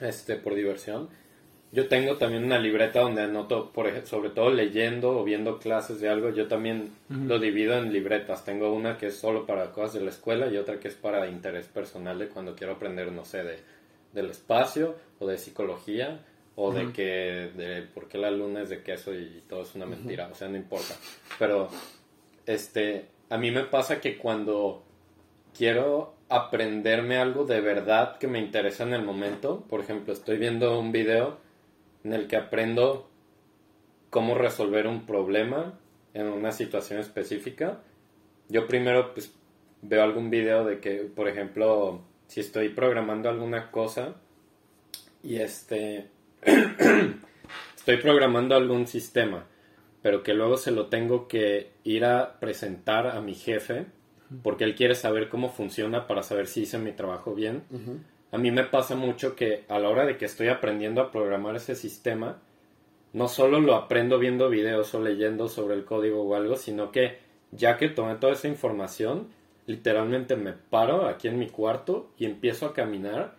este, 0.00 0.36
por 0.36 0.54
diversión, 0.54 1.08
yo 1.72 1.88
tengo 1.88 2.16
también 2.16 2.44
una 2.44 2.58
libreta 2.58 3.00
donde 3.00 3.22
anoto, 3.22 3.70
por 3.72 3.86
ejemplo, 3.86 4.08
sobre 4.08 4.30
todo 4.30 4.50
leyendo 4.50 5.18
o 5.18 5.24
viendo 5.24 5.58
clases 5.58 6.00
de 6.00 6.08
algo, 6.08 6.30
yo 6.30 6.46
también 6.46 6.90
lo 7.08 7.38
divido 7.38 7.76
en 7.76 7.92
libretas. 7.92 8.44
Tengo 8.44 8.72
una 8.72 8.96
que 8.96 9.08
es 9.08 9.16
solo 9.16 9.44
para 9.44 9.72
cosas 9.72 9.94
de 9.94 10.00
la 10.00 10.10
escuela 10.10 10.46
y 10.46 10.56
otra 10.56 10.78
que 10.78 10.88
es 10.88 10.94
para 10.94 11.28
interés 11.28 11.66
personal 11.66 12.18
de 12.18 12.28
cuando 12.28 12.54
quiero 12.54 12.74
aprender, 12.74 13.10
no 13.12 13.24
sé, 13.24 13.42
de, 13.42 13.58
del 14.12 14.30
espacio 14.30 14.94
o 15.18 15.26
de 15.26 15.38
psicología 15.38 16.20
o 16.54 16.72
de 16.72 16.92
que, 16.92 17.50
de 17.54 17.82
por 17.82 18.08
qué 18.08 18.16
la 18.16 18.30
luna 18.30 18.62
es 18.62 18.70
de 18.70 18.82
queso 18.82 19.12
y 19.12 19.42
todo 19.46 19.62
es 19.62 19.74
una 19.74 19.84
mentira, 19.84 20.30
o 20.32 20.34
sea, 20.34 20.48
no 20.48 20.56
importa. 20.56 20.94
Pero, 21.38 21.68
este, 22.46 23.04
a 23.28 23.36
mí 23.36 23.50
me 23.50 23.64
pasa 23.64 24.00
que 24.00 24.16
cuando 24.16 24.85
quiero 25.56 26.14
aprenderme 26.28 27.18
algo 27.18 27.44
de 27.44 27.60
verdad 27.60 28.18
que 28.18 28.26
me 28.26 28.38
interesa 28.38 28.82
en 28.84 28.92
el 28.92 29.02
momento, 29.02 29.64
por 29.68 29.80
ejemplo, 29.80 30.12
estoy 30.12 30.38
viendo 30.38 30.78
un 30.78 30.92
video 30.92 31.38
en 32.04 32.12
el 32.12 32.26
que 32.26 32.36
aprendo 32.36 33.08
cómo 34.10 34.34
resolver 34.34 34.86
un 34.86 35.06
problema 35.06 35.78
en 36.14 36.26
una 36.26 36.52
situación 36.52 37.00
específica. 37.00 37.80
Yo 38.48 38.66
primero 38.66 39.12
pues 39.12 39.32
veo 39.82 40.02
algún 40.02 40.30
video 40.30 40.64
de 40.64 40.80
que, 40.80 40.98
por 41.00 41.28
ejemplo, 41.28 42.00
si 42.26 42.40
estoy 42.40 42.70
programando 42.70 43.28
alguna 43.28 43.70
cosa 43.70 44.14
y 45.22 45.36
este 45.36 46.08
estoy 47.76 47.96
programando 47.98 48.56
algún 48.56 48.86
sistema, 48.86 49.46
pero 50.02 50.22
que 50.22 50.34
luego 50.34 50.56
se 50.56 50.70
lo 50.70 50.86
tengo 50.86 51.28
que 51.28 51.70
ir 51.84 52.04
a 52.04 52.38
presentar 52.40 53.06
a 53.06 53.20
mi 53.20 53.34
jefe 53.34 53.86
porque 54.42 54.64
él 54.64 54.74
quiere 54.74 54.94
saber 54.94 55.28
cómo 55.28 55.50
funciona 55.50 56.06
para 56.06 56.22
saber 56.22 56.46
si 56.46 56.62
hice 56.62 56.78
mi 56.78 56.92
trabajo 56.92 57.34
bien. 57.34 57.64
A 58.32 58.38
mí 58.38 58.50
me 58.50 58.64
pasa 58.64 58.96
mucho 58.96 59.36
que 59.36 59.64
a 59.68 59.78
la 59.78 59.88
hora 59.88 60.04
de 60.04 60.16
que 60.16 60.24
estoy 60.24 60.48
aprendiendo 60.48 61.00
a 61.00 61.10
programar 61.10 61.56
ese 61.56 61.74
sistema, 61.74 62.38
no 63.12 63.28
solo 63.28 63.60
lo 63.60 63.74
aprendo 63.74 64.18
viendo 64.18 64.48
videos 64.50 64.94
o 64.94 65.00
leyendo 65.00 65.48
sobre 65.48 65.74
el 65.74 65.84
código 65.84 66.22
o 66.22 66.34
algo, 66.34 66.56
sino 66.56 66.90
que 66.90 67.18
ya 67.52 67.76
que 67.76 67.88
tomé 67.88 68.16
toda 68.16 68.32
esa 68.32 68.48
información, 68.48 69.28
literalmente 69.66 70.36
me 70.36 70.52
paro 70.52 71.06
aquí 71.06 71.28
en 71.28 71.38
mi 71.38 71.48
cuarto 71.48 72.10
y 72.18 72.26
empiezo 72.26 72.66
a 72.66 72.74
caminar 72.74 73.34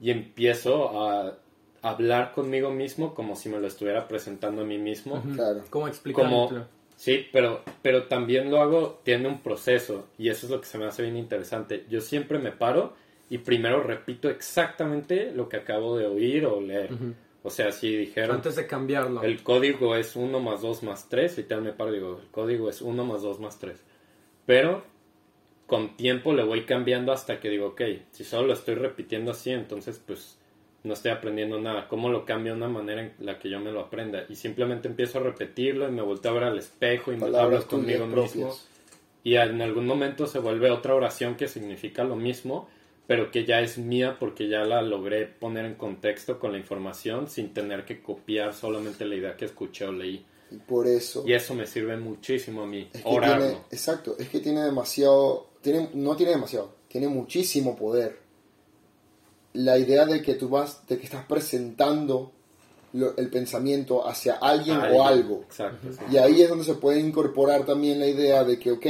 y 0.00 0.10
empiezo 0.10 1.00
a 1.00 1.38
hablar 1.82 2.32
conmigo 2.32 2.70
mismo 2.70 3.14
como 3.14 3.36
si 3.36 3.48
me 3.48 3.58
lo 3.58 3.66
estuviera 3.66 4.08
presentando 4.08 4.62
a 4.62 4.64
mí 4.64 4.78
mismo. 4.78 5.22
Claro. 5.34 5.62
¿Cómo 5.70 5.88
explicarlo? 5.88 6.48
Como, 6.48 6.66
sí, 7.02 7.26
pero, 7.32 7.62
pero 7.82 8.04
también 8.04 8.48
lo 8.48 8.60
hago, 8.60 9.00
tiene 9.02 9.26
un 9.26 9.40
proceso 9.40 10.06
y 10.18 10.28
eso 10.28 10.46
es 10.46 10.52
lo 10.52 10.60
que 10.60 10.68
se 10.68 10.78
me 10.78 10.84
hace 10.84 11.02
bien 11.02 11.16
interesante. 11.16 11.84
Yo 11.90 12.00
siempre 12.00 12.38
me 12.38 12.52
paro 12.52 12.92
y 13.28 13.38
primero 13.38 13.82
repito 13.82 14.30
exactamente 14.30 15.32
lo 15.32 15.48
que 15.48 15.56
acabo 15.56 15.96
de 15.96 16.06
oír 16.06 16.46
o 16.46 16.60
leer. 16.60 16.90
O 17.42 17.50
sea, 17.50 17.72
si 17.72 17.96
dijeron, 17.96 18.36
Antes 18.36 18.54
de 18.54 18.68
cambiarlo. 18.68 19.20
el 19.24 19.42
código 19.42 19.96
es 19.96 20.14
1 20.14 20.38
más 20.38 20.62
2 20.62 20.84
más 20.84 21.08
3, 21.08 21.38
y 21.38 21.54
me 21.56 21.72
paro 21.72 21.90
y 21.90 21.94
digo, 21.94 22.20
el 22.22 22.30
código 22.30 22.70
es 22.70 22.80
1 22.80 23.04
más 23.04 23.22
2 23.22 23.40
más 23.40 23.58
3. 23.58 23.82
Pero 24.46 24.84
con 25.66 25.96
tiempo 25.96 26.34
le 26.34 26.44
voy 26.44 26.66
cambiando 26.66 27.10
hasta 27.10 27.40
que 27.40 27.50
digo, 27.50 27.68
ok, 27.68 27.82
si 28.12 28.22
solo 28.22 28.46
lo 28.46 28.52
estoy 28.52 28.76
repitiendo 28.76 29.32
así, 29.32 29.50
entonces 29.50 30.00
pues 30.06 30.38
no 30.84 30.94
estoy 30.94 31.12
aprendiendo 31.12 31.60
nada. 31.60 31.86
¿Cómo 31.88 32.08
lo 32.08 32.24
cambio 32.24 32.52
de 32.52 32.58
una 32.58 32.68
manera 32.68 33.02
en 33.02 33.14
la 33.20 33.38
que 33.38 33.48
yo 33.48 33.60
me 33.60 33.70
lo 33.70 33.80
aprenda? 33.80 34.24
Y 34.28 34.34
simplemente 34.34 34.88
empiezo 34.88 35.18
a 35.18 35.22
repetirlo 35.22 35.88
y 35.88 35.92
me 35.92 36.02
volteo 36.02 36.32
a 36.32 36.34
ver 36.34 36.44
al 36.44 36.58
espejo 36.58 37.12
y 37.12 37.16
me 37.16 37.36
hablo 37.36 37.66
conmigo 37.66 38.06
mismo. 38.06 38.54
Y 39.24 39.36
en 39.36 39.62
algún 39.62 39.86
momento 39.86 40.26
se 40.26 40.40
vuelve 40.40 40.70
otra 40.70 40.94
oración 40.94 41.36
que 41.36 41.46
significa 41.46 42.02
lo 42.02 42.16
mismo, 42.16 42.68
pero 43.06 43.30
que 43.30 43.44
ya 43.44 43.60
es 43.60 43.78
mía 43.78 44.16
porque 44.18 44.48
ya 44.48 44.64
la 44.64 44.82
logré 44.82 45.26
poner 45.26 45.64
en 45.64 45.74
contexto 45.74 46.40
con 46.40 46.52
la 46.52 46.58
información 46.58 47.28
sin 47.28 47.54
tener 47.54 47.84
que 47.84 48.02
copiar 48.02 48.52
solamente 48.52 49.04
la 49.04 49.14
idea 49.14 49.36
que 49.36 49.44
escuché 49.44 49.86
o 49.86 49.92
leí. 49.92 50.24
Y 50.50 50.56
por 50.56 50.88
eso... 50.88 51.22
Y 51.26 51.32
eso 51.32 51.54
me 51.54 51.66
sirve 51.66 51.96
muchísimo 51.96 52.62
a 52.62 52.66
mí, 52.66 52.88
Es 52.92 53.02
que 53.02 53.08
orarlo. 53.08 53.46
tiene, 53.46 53.60
exacto, 53.70 54.16
es 54.18 54.28
que 54.28 54.40
tiene 54.40 54.62
demasiado, 54.62 55.50
tiene, 55.60 55.90
no 55.94 56.16
tiene 56.16 56.32
demasiado, 56.32 56.74
tiene 56.88 57.06
muchísimo 57.08 57.76
poder. 57.76 58.21
La 59.54 59.76
idea 59.78 60.06
de 60.06 60.22
que 60.22 60.34
tú 60.34 60.48
vas, 60.48 60.86
de 60.88 60.98
que 60.98 61.04
estás 61.04 61.24
presentando 61.26 62.32
lo- 62.94 63.16
el 63.16 63.28
pensamiento 63.30 64.06
hacia 64.06 64.34
alguien 64.34 64.78
o 64.78 65.04
algo. 65.06 65.42
Exacto. 65.46 65.88
sí. 65.92 65.98
Y 66.12 66.16
ahí 66.18 66.42
es 66.42 66.48
donde 66.48 66.64
se 66.64 66.74
puede 66.74 67.00
incorporar 67.00 67.64
también 67.64 67.98
la 68.00 68.06
idea 68.06 68.44
de 68.44 68.58
que, 68.58 68.72
ok, 68.72 68.86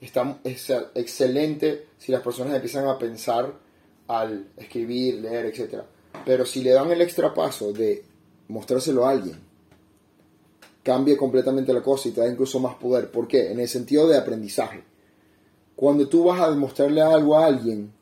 está, 0.00 0.38
es 0.44 0.70
excelente 0.94 1.86
si 1.98 2.10
las 2.12 2.22
personas 2.22 2.54
empiezan 2.54 2.86
a 2.88 2.98
pensar 2.98 3.52
al 4.08 4.46
escribir, 4.56 5.16
leer, 5.20 5.46
etc. 5.46 5.82
Pero 6.24 6.44
si 6.46 6.62
le 6.62 6.70
dan 6.70 6.90
el 6.90 7.00
extra 7.00 7.32
paso 7.32 7.72
de 7.72 8.04
mostrárselo 8.48 9.06
a 9.06 9.10
alguien, 9.10 9.38
cambia 10.82 11.16
completamente 11.16 11.72
la 11.72 11.80
cosa 11.82 12.08
y 12.08 12.12
te 12.12 12.20
da 12.20 12.28
incluso 12.28 12.58
más 12.60 12.74
poder. 12.76 13.10
¿Por 13.10 13.28
qué? 13.28 13.50
En 13.52 13.60
el 13.60 13.68
sentido 13.68 14.08
de 14.08 14.18
aprendizaje. 14.18 14.82
Cuando 15.76 16.08
tú 16.08 16.24
vas 16.24 16.40
a 16.40 16.50
demostrarle 16.50 17.00
algo 17.00 17.36
a 17.38 17.46
alguien, 17.46 17.92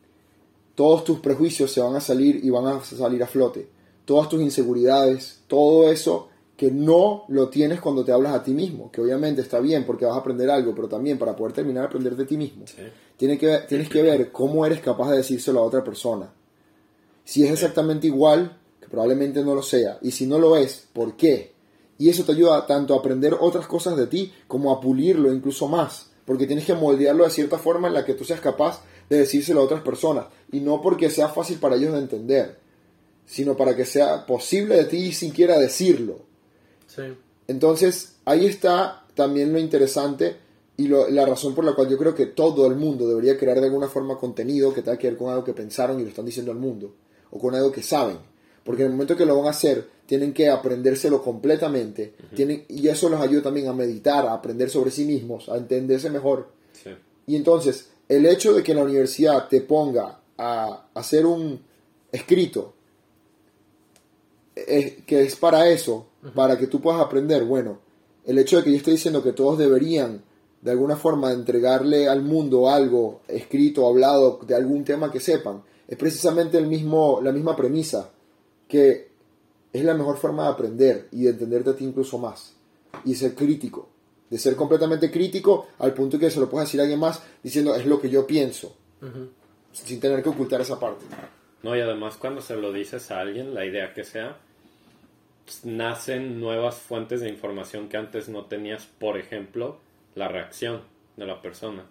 todos 0.81 1.05
tus 1.05 1.19
prejuicios 1.21 1.71
se 1.71 1.83
van 1.83 1.95
a 1.95 2.01
salir 2.01 2.41
y 2.43 2.49
van 2.49 2.67
a 2.67 2.81
salir 2.83 3.23
a 3.23 3.27
flote. 3.27 3.69
Todas 4.07 4.31
tus 4.31 4.41
inseguridades, 4.41 5.43
todo 5.47 5.91
eso 5.91 6.29
que 6.57 6.71
no 6.71 7.25
lo 7.29 7.51
tienes 7.51 7.83
cuando 7.83 8.03
te 8.03 8.13
hablas 8.13 8.33
a 8.35 8.43
ti 8.43 8.53
mismo, 8.53 8.91
que 8.91 9.03
obviamente 9.03 9.43
está 9.43 9.61
bien 9.61 9.85
porque 9.85 10.07
vas 10.07 10.15
a 10.17 10.21
aprender 10.21 10.49
algo, 10.49 10.75
pero 10.75 10.89
también 10.89 11.19
para 11.19 11.37
poder 11.37 11.53
terminar 11.53 11.83
de 11.83 11.87
aprender 11.89 12.17
de 12.17 12.25
ti 12.25 12.39
mismo, 12.39 12.67
Sí. 12.67 12.77
tienes 13.19 13.39
que, 13.39 13.47
ver- 13.47 13.67
tienes 13.67 13.91
que 13.91 14.01
ver 14.03 14.33
cómo 14.33 14.65
eres 14.65 14.81
capaz 14.81 15.11
de 15.11 15.19
decírselo 15.19 15.61
a 15.61 15.65
otra 15.65 15.85
persona. 15.85 16.33
Si 17.25 17.45
es 17.45 17.51
exactamente 17.53 18.07
igual, 18.07 18.57
que 18.81 18.89
probablemente 18.89 19.45
no 19.45 19.55
lo 19.55 19.63
sea, 19.63 19.99
y 20.01 20.11
si 20.13 20.25
no 20.27 20.39
lo 20.39 20.57
es, 20.57 20.87
¿por 20.95 21.15
qué? 21.15 21.53
Y 21.99 22.09
eso 22.09 22.25
te 22.25 22.33
ayuda 22.33 22.67
tanto 22.67 22.95
a 22.95 23.01
aprender 23.01 23.37
otras 23.39 23.67
cosas 23.67 23.99
de 23.99 24.07
ti 24.07 24.33
como 24.49 24.73
a 24.73 24.81
pulirlo 24.81 25.31
incluso 25.31 25.69
más, 25.69 26.11
porque 26.25 26.47
tienes 26.47 26.65
que 26.65 26.73
moldearlo 26.75 27.25
de 27.25 27.31
cierta 27.31 27.59
forma 27.59 27.89
en 27.89 27.95
la 27.95 28.05
que 28.07 28.15
tú 28.15 28.25
seas 28.25 28.41
capaz 28.41 28.81
de 29.11 29.19
decírselo 29.19 29.61
a 29.61 29.65
otras 29.65 29.83
personas, 29.83 30.27
y 30.53 30.61
no 30.61 30.81
porque 30.81 31.11
sea 31.11 31.29
fácil 31.29 31.59
para 31.59 31.77
ellos 31.77 31.93
de 31.93 31.99
entender, 31.99 32.59
sino 33.27 33.57
para 33.57 33.77
que 33.77 33.85
sea 33.85 34.25
posible 34.25 34.77
de 34.77 34.85
ti 34.85 35.13
siquiera 35.13 35.59
decirlo. 35.59 36.21
Sí. 36.87 37.03
Entonces, 37.47 38.15
ahí 38.25 38.47
está 38.47 39.05
también 39.15 39.53
lo 39.53 39.59
interesante 39.59 40.37
y 40.77 40.89
lo- 40.89 41.09
la 41.11 41.27
razón 41.27 41.55
por 41.55 41.65
la 41.65 41.75
cual 41.75 41.89
yo 41.91 41.99
creo 41.99 42.15
que 42.15 42.27
todo 42.27 42.67
el 42.67 42.77
mundo 42.77 43.07
debería 43.07 43.37
crear 43.37 43.61
de 43.61 43.67
alguna 43.67 43.89
forma 43.89 44.17
contenido 44.19 44.73
que 44.73 44.83
tenga 44.83 44.97
que 44.97 45.09
ver 45.09 45.19
con 45.19 45.29
algo 45.31 45.45
que 45.45 45.53
pensaron 45.53 46.01
y 46.01 46.05
lo 46.05 46.09
están 46.09 46.25
diciendo 46.25 46.53
al 46.53 46.59
mundo, 46.59 46.95
o 47.31 47.39
con 47.39 47.55
algo 47.55 47.71
que 47.71 47.83
saben. 47.83 48.17
Porque 48.65 48.83
en 48.83 48.87
el 48.89 48.93
momento 48.93 49.17
que 49.17 49.27
lo 49.27 49.37
van 49.37 49.47
a 49.47 49.51
hacer, 49.51 49.87
tienen 50.07 50.33
que 50.33 50.49
aprendérselo 50.49 51.23
completamente, 51.23 52.15
tienen, 52.35 52.65
y 52.69 52.89
eso 52.89 53.09
los 53.09 53.21
ayuda 53.21 53.43
también 53.43 53.69
a 53.69 53.73
meditar, 53.73 54.27
a 54.27 54.33
aprender 54.35 54.71
sobre 54.71 54.91
sí 54.91 55.05
mismos, 55.05 55.49
a 55.49 55.57
entenderse 55.57 56.11
mejor. 56.11 56.49
Sí. 56.73 56.91
Y 57.27 57.37
entonces, 57.37 57.90
el 58.11 58.27
hecho 58.27 58.53
de 58.53 58.65
que 58.65 58.75
la 58.75 58.83
universidad 58.83 59.47
te 59.47 59.61
ponga 59.61 60.19
a 60.37 60.87
hacer 60.95 61.25
un 61.25 61.61
escrito 62.11 62.75
eh, 64.57 65.05
que 65.07 65.23
es 65.23 65.37
para 65.37 65.69
eso, 65.69 66.09
para 66.35 66.59
que 66.59 66.67
tú 66.67 66.81
puedas 66.81 67.01
aprender, 67.01 67.45
bueno, 67.45 67.79
el 68.25 68.37
hecho 68.41 68.57
de 68.57 68.65
que 68.65 68.73
yo 68.73 68.79
esté 68.79 68.91
diciendo 68.91 69.23
que 69.23 69.33
todos 69.33 69.59
deberían 69.59 70.25
de 70.61 70.73
alguna 70.73 70.97
forma 70.97 71.33
entregarle 71.33 72.09
al 72.09 72.23
mundo 72.23 72.69
algo 72.69 73.21
escrito, 73.29 73.87
hablado 73.87 74.41
de 74.45 74.57
algún 74.57 74.83
tema 74.83 75.13
que 75.13 75.21
sepan, 75.21 75.63
es 75.87 75.97
precisamente 75.97 76.59
el 76.59 76.67
mismo, 76.67 77.21
la 77.23 77.31
misma 77.31 77.55
premisa, 77.55 78.11
que 78.67 79.09
es 79.73 79.85
la 79.85 79.95
mejor 79.95 80.17
forma 80.17 80.43
de 80.43 80.49
aprender 80.49 81.09
y 81.13 81.23
de 81.23 81.31
entenderte 81.31 81.71
a 81.71 81.77
ti 81.77 81.85
incluso 81.85 82.19
más, 82.19 82.55
y 83.05 83.15
ser 83.15 83.37
crítico, 83.37 83.89
de 84.31 84.39
ser 84.39 84.57
completamente 84.57 85.11
crítico 85.11 85.69
al 85.81 85.93
punto 85.93 86.19
que 86.19 86.31
se 86.31 86.41
lo 86.41 86.49
puedes 86.49 86.69
decir 86.69 86.81
a 86.81 86.85
alguien 86.85 87.01
más 87.01 87.23
diciendo 87.43 87.75
es 87.75 87.85
lo 87.85 88.01
que 88.01 88.09
yo 88.09 88.27
pienso, 88.27 88.77
sin 89.73 90.01
tener 90.01 90.23
que 90.23 90.29
ocultar 90.29 90.61
esa 90.61 90.79
parte. 90.79 91.05
No, 91.63 91.77
y 91.77 91.81
además 91.81 92.17
cuando 92.17 92.41
se 92.41 92.57
lo 92.57 92.73
dices 92.73 93.11
a 93.11 93.21
alguien, 93.21 93.55
la 93.55 93.67
idea 93.67 93.93
que 93.93 94.05
sea, 94.05 94.39
pues, 95.45 95.65
nacen 95.65 96.41
nuevas 96.41 96.77
fuentes 96.77 97.21
de 97.21 97.29
información 97.29 97.89
que 97.89 97.97
antes 97.97 98.29
no 98.29 98.45
tenías, 98.45 98.87
por 98.87 99.19
ejemplo, 99.19 99.79
la 100.15 100.29
reacción 100.29 100.83
de 101.17 101.27
la 101.27 101.43
persona. 101.43 101.85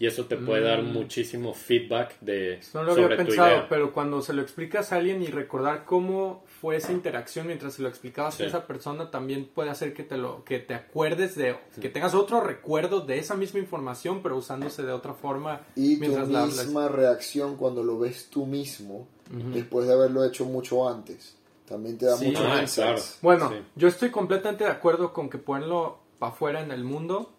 Y 0.00 0.06
eso 0.06 0.26
te 0.26 0.36
puede 0.36 0.62
dar 0.62 0.82
muchísimo 0.84 1.54
feedback 1.54 2.20
de 2.20 2.60
No 2.72 2.84
lo 2.84 2.90
sobre 2.94 3.04
había 3.14 3.16
tu 3.18 3.24
pensado, 3.24 3.48
idea. 3.48 3.68
pero 3.68 3.92
cuando 3.92 4.22
se 4.22 4.32
lo 4.32 4.42
explicas 4.42 4.92
a 4.92 4.96
alguien 4.96 5.22
y 5.22 5.26
recordar 5.26 5.84
cómo 5.84 6.44
fue 6.60 6.76
esa 6.76 6.92
interacción 6.92 7.46
mientras 7.48 7.74
se 7.74 7.82
lo 7.82 7.88
explicabas 7.88 8.34
Sí. 8.36 8.44
a 8.44 8.46
esa 8.46 8.66
persona 8.66 9.10
también 9.10 9.46
puede 9.52 9.70
hacer 9.70 9.94
que 9.94 10.04
te 10.04 10.16
lo 10.16 10.44
que 10.44 10.60
te 10.60 10.74
acuerdes 10.74 11.34
de 11.34 11.56
que 11.80 11.88
tengas 11.88 12.14
otro 12.14 12.40
recuerdo 12.40 13.00
de 13.00 13.18
esa 13.18 13.34
misma 13.34 13.58
información 13.60 14.20
pero 14.22 14.36
usándose 14.36 14.84
de 14.84 14.92
otra 14.92 15.14
forma 15.14 15.62
Y 15.74 15.96
tu 15.98 16.16
hablas. 16.16 16.46
misma 16.56 16.86
reacción 16.88 17.56
cuando 17.56 17.82
lo 17.82 17.98
ves 17.98 18.28
tú 18.30 18.46
mismo, 18.46 19.08
después 19.52 19.86
de 19.88 19.94
haberlo 19.94 20.24
hecho 20.24 20.44
mucho 20.44 20.88
antes, 20.88 21.36
también 21.68 21.98
te 21.98 22.06
da 22.06 22.16
Sí. 22.16 22.26
mucho 22.28 22.44
Ah, 22.46 22.64
claro. 22.72 23.00
Bueno, 23.20 23.48
Sí. 23.50 23.56
yo 23.76 23.88
estoy 23.88 24.10
completamente 24.10 24.62
de 24.64 24.70
acuerdo 24.70 25.12
con 25.12 25.28
que 25.28 25.38
ponerlo 25.38 25.98
para 26.20 26.32
afuera 26.32 26.60
en 26.62 26.70
el 26.70 26.84
mundo. 26.84 27.32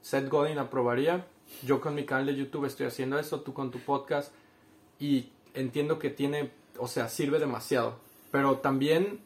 Seth 0.00 0.28
Godin 0.28 0.58
aprobaría. 0.58 1.26
Yo 1.62 1.80
con 1.80 1.94
mi 1.94 2.04
canal 2.04 2.26
de 2.26 2.36
YouTube 2.36 2.64
estoy 2.64 2.86
haciendo 2.86 3.18
eso, 3.18 3.40
tú 3.40 3.52
con 3.54 3.70
tu 3.70 3.78
podcast. 3.78 4.32
Y 4.98 5.30
entiendo 5.54 5.98
que 5.98 6.10
tiene, 6.10 6.50
o 6.78 6.88
sea, 6.88 7.08
sirve 7.08 7.38
demasiado. 7.38 7.98
Pero 8.30 8.58
también, 8.58 9.20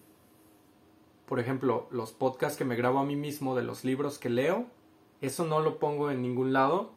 por 1.27 1.41
ejemplo, 1.41 1.89
los 1.91 2.13
podcasts 2.13 2.59
que 2.59 2.65
me 2.65 2.77
grabo 2.77 2.99
a 2.99 3.05
mí 3.05 3.17
mismo 3.17 3.57
de 3.57 3.63
los 3.63 3.85
libros 3.85 4.19
que 4.19 4.31
leo, 4.31 4.67
eso 5.21 5.45
no 5.45 5.61
lo 5.61 5.79
pongo 5.79 6.11
en 6.11 6.23
ningún 6.23 6.53
lado. 6.53 6.93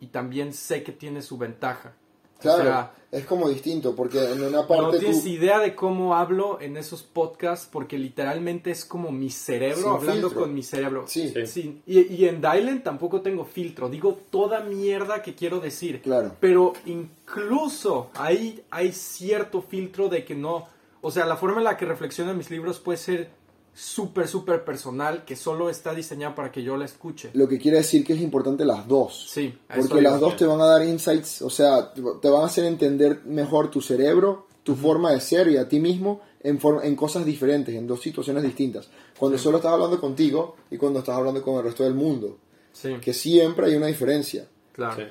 Y 0.00 0.08
también 0.08 0.52
sé 0.52 0.84
que 0.84 0.92
tiene 0.92 1.22
su 1.22 1.38
ventaja. 1.38 1.94
Claro, 2.40 2.60
O 2.62 2.64
sea, 2.64 2.92
es 3.10 3.24
como 3.24 3.48
distinto, 3.48 3.96
porque 3.96 4.22
en 4.22 4.42
una 4.42 4.50
no 4.62 4.66
parte 4.68 4.98
tienes 4.98 5.22
tú... 5.22 5.28
idea 5.28 5.58
de 5.60 5.74
cómo 5.74 6.14
hablo 6.14 6.60
en 6.60 6.76
esos 6.76 7.02
podcasts 7.02 7.66
porque 7.70 7.96
literalmente 7.98 8.70
es 8.70 8.84
como 8.84 9.10
mi 9.10 9.30
cerebro 9.30 9.76
Sin 9.82 9.88
hablando 9.88 10.28
filtro. 10.28 10.40
con 10.42 10.54
mi 10.54 10.62
cerebro. 10.62 11.04
Sí. 11.08 11.30
Sí. 11.34 11.46
Sí, 11.46 11.82
Y, 11.86 12.00
y 12.14 12.28
en 12.28 12.40
Dylan 12.42 12.82
tampoco 12.82 13.22
tengo 13.22 13.44
filtro. 13.44 13.88
Digo 13.88 14.18
toda 14.30 14.60
mierda 14.60 15.22
que 15.22 15.34
quiero 15.34 15.58
decir. 15.58 16.02
Claro. 16.02 16.32
Pero 16.38 16.74
incluso 16.86 18.10
ahí 18.14 18.62
hay 18.70 18.92
cierto 18.92 19.62
filtro 19.62 20.08
de 20.08 20.24
que 20.24 20.34
no... 20.34 20.66
O 21.00 21.10
sea, 21.10 21.26
la 21.26 21.36
forma 21.36 21.58
en 21.58 21.64
la 21.64 21.76
que 21.76 21.86
reflexiono 21.86 22.32
en 22.32 22.38
mis 22.38 22.50
libros 22.50 22.80
puede 22.80 22.98
ser 22.98 23.30
súper, 23.78 24.26
súper 24.26 24.64
personal 24.64 25.24
que 25.24 25.36
solo 25.36 25.70
está 25.70 25.94
diseñada 25.94 26.34
para 26.34 26.50
que 26.50 26.62
yo 26.62 26.76
la 26.76 26.84
escuche. 26.84 27.30
Lo 27.34 27.48
que 27.48 27.58
quiere 27.58 27.76
decir 27.78 28.04
que 28.04 28.14
es 28.14 28.20
importante 28.20 28.64
las 28.64 28.88
dos. 28.88 29.28
Sí, 29.30 29.56
Porque 29.74 30.02
las 30.02 30.18
dos 30.18 30.36
te 30.36 30.46
van 30.46 30.60
a 30.60 30.66
dar 30.66 30.84
insights, 30.84 31.42
o 31.42 31.50
sea, 31.50 31.92
te 31.92 32.28
van 32.28 32.42
a 32.42 32.46
hacer 32.46 32.64
entender 32.64 33.22
mejor 33.24 33.70
tu 33.70 33.80
cerebro, 33.80 34.46
tu 34.64 34.74
forma 34.74 35.12
de 35.12 35.20
ser 35.20 35.48
y 35.48 35.56
a 35.56 35.68
ti 35.68 35.78
mismo 35.78 36.20
en, 36.42 36.58
en 36.82 36.96
cosas 36.96 37.24
diferentes, 37.24 37.74
en 37.74 37.86
dos 37.86 38.00
situaciones 38.02 38.42
distintas. 38.42 38.90
Cuando 39.16 39.38
solo 39.38 39.58
estás 39.58 39.72
hablando 39.72 40.00
contigo 40.00 40.56
y 40.70 40.76
cuando 40.76 40.98
estás 40.98 41.16
hablando 41.16 41.40
con 41.42 41.56
el 41.56 41.62
resto 41.62 41.84
del 41.84 41.94
mundo. 41.94 42.38
Sí, 42.72 42.94
Que 43.00 43.12
siempre 43.14 43.66
hay 43.66 43.76
una 43.76 43.86
diferencia. 43.86 44.46
claro. 44.72 44.96
Sí. 44.96 45.02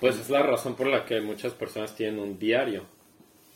Pues 0.00 0.18
es 0.18 0.28
la 0.28 0.42
razón 0.42 0.74
por 0.74 0.88
la 0.88 1.06
que 1.06 1.22
muchas 1.22 1.54
personas 1.54 1.94
tienen 1.96 2.20
un 2.20 2.38
diario. 2.38 2.82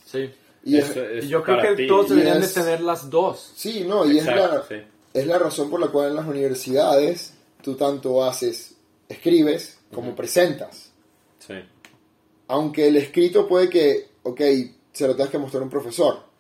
Sí. 0.07 0.31
Y 0.65 0.77
es- 0.77 0.91
Eso 0.91 1.05
es 1.05 1.25
Y 1.25 1.29
yo 1.29 1.43
creo 1.43 1.61
que 1.63 1.75
ti. 1.83 1.87
todos 1.87 2.11
deberían 2.11 2.43
es- 2.43 2.55
de 2.55 2.61
tener 2.63 2.81
las 2.83 3.09
dos. 3.09 3.53
sí, 3.57 3.85
no, 3.87 4.05
y 4.11 4.19
es 4.19 4.27
la, 4.27 4.65
sí. 4.69 4.75
es 5.15 5.27
la 5.27 5.39
razón 5.39 5.71
por 5.71 5.81
la 5.81 5.89
cual 5.89 6.11
en 6.11 6.17
las 6.17 6.27
universidades 6.27 7.35
tú 7.63 7.75
tanto 7.77 8.23
haces, 8.25 8.75
escribes 9.09 9.79
como 9.93 10.15
presentas. 10.15 10.91
Sí. 11.39 11.55
Aunque 12.49 12.89
el 12.89 12.97
escrito 12.97 13.47
puede 13.49 13.69
que, 13.69 14.09
ok, 14.23 14.41
se 14.93 15.07
lo 15.07 15.15
tengas 15.15 15.31
que 15.31 15.39
mostrar 15.39 15.63
a 15.63 15.65
un 15.65 15.71
profesor. 15.71 16.31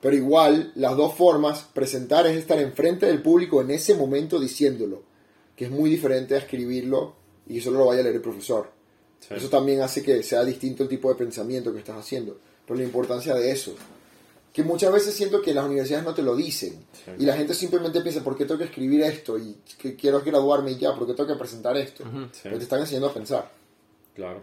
Pero 0.00 0.14
igual, 0.16 0.72
las 0.74 0.94
dos 0.96 1.14
formas, 1.14 1.66
presentar 1.72 2.26
es 2.26 2.36
estar 2.36 2.58
enfrente 2.58 3.06
del 3.06 3.22
público 3.22 3.62
en 3.62 3.70
ese 3.70 3.94
momento 3.94 4.38
diciéndolo. 4.38 5.02
Que 5.56 5.66
es 5.66 5.70
muy 5.70 5.88
diferente 5.88 6.34
a 6.34 6.38
escribirlo 6.38 7.14
y 7.48 7.60
solo 7.60 7.78
lo 7.78 7.86
vaya 7.86 8.00
a 8.00 8.02
leer 8.04 8.16
el 8.16 8.20
profesor. 8.20 8.70
Sí. 9.20 9.32
Eso 9.34 9.48
también 9.48 9.80
hace 9.80 10.02
que 10.02 10.22
sea 10.22 10.44
distinto 10.44 10.82
el 10.82 10.88
tipo 10.88 11.08
de 11.08 11.14
pensamiento 11.14 11.72
que 11.72 11.78
estás 11.78 11.96
haciendo. 11.98 12.38
Pero 12.66 12.78
la 12.78 12.84
importancia 12.84 13.34
de 13.34 13.50
eso. 13.50 13.74
Que 14.52 14.62
muchas 14.62 14.92
veces 14.92 15.14
siento 15.14 15.42
que 15.42 15.52
las 15.52 15.64
universidades 15.64 16.04
no 16.04 16.14
te 16.14 16.22
lo 16.22 16.36
dicen. 16.36 16.84
Sí. 16.92 17.10
Y 17.18 17.26
la 17.26 17.36
gente 17.36 17.54
simplemente 17.54 18.00
piensa, 18.00 18.22
¿por 18.22 18.36
qué 18.36 18.44
tengo 18.44 18.58
que 18.58 18.66
escribir 18.66 19.02
esto? 19.02 19.36
Y 19.36 19.56
que 19.78 19.96
quiero 19.96 20.20
graduarme 20.20 20.72
y 20.72 20.78
ya, 20.78 20.94
¿por 20.94 21.06
qué 21.06 21.14
tengo 21.14 21.32
que 21.32 21.38
presentar 21.38 21.76
esto? 21.76 22.04
Sí. 22.32 22.40
Pero 22.44 22.58
te 22.58 22.62
están 22.62 22.80
enseñando 22.80 23.08
a 23.08 23.14
pensar. 23.14 23.50
Claro. 24.14 24.42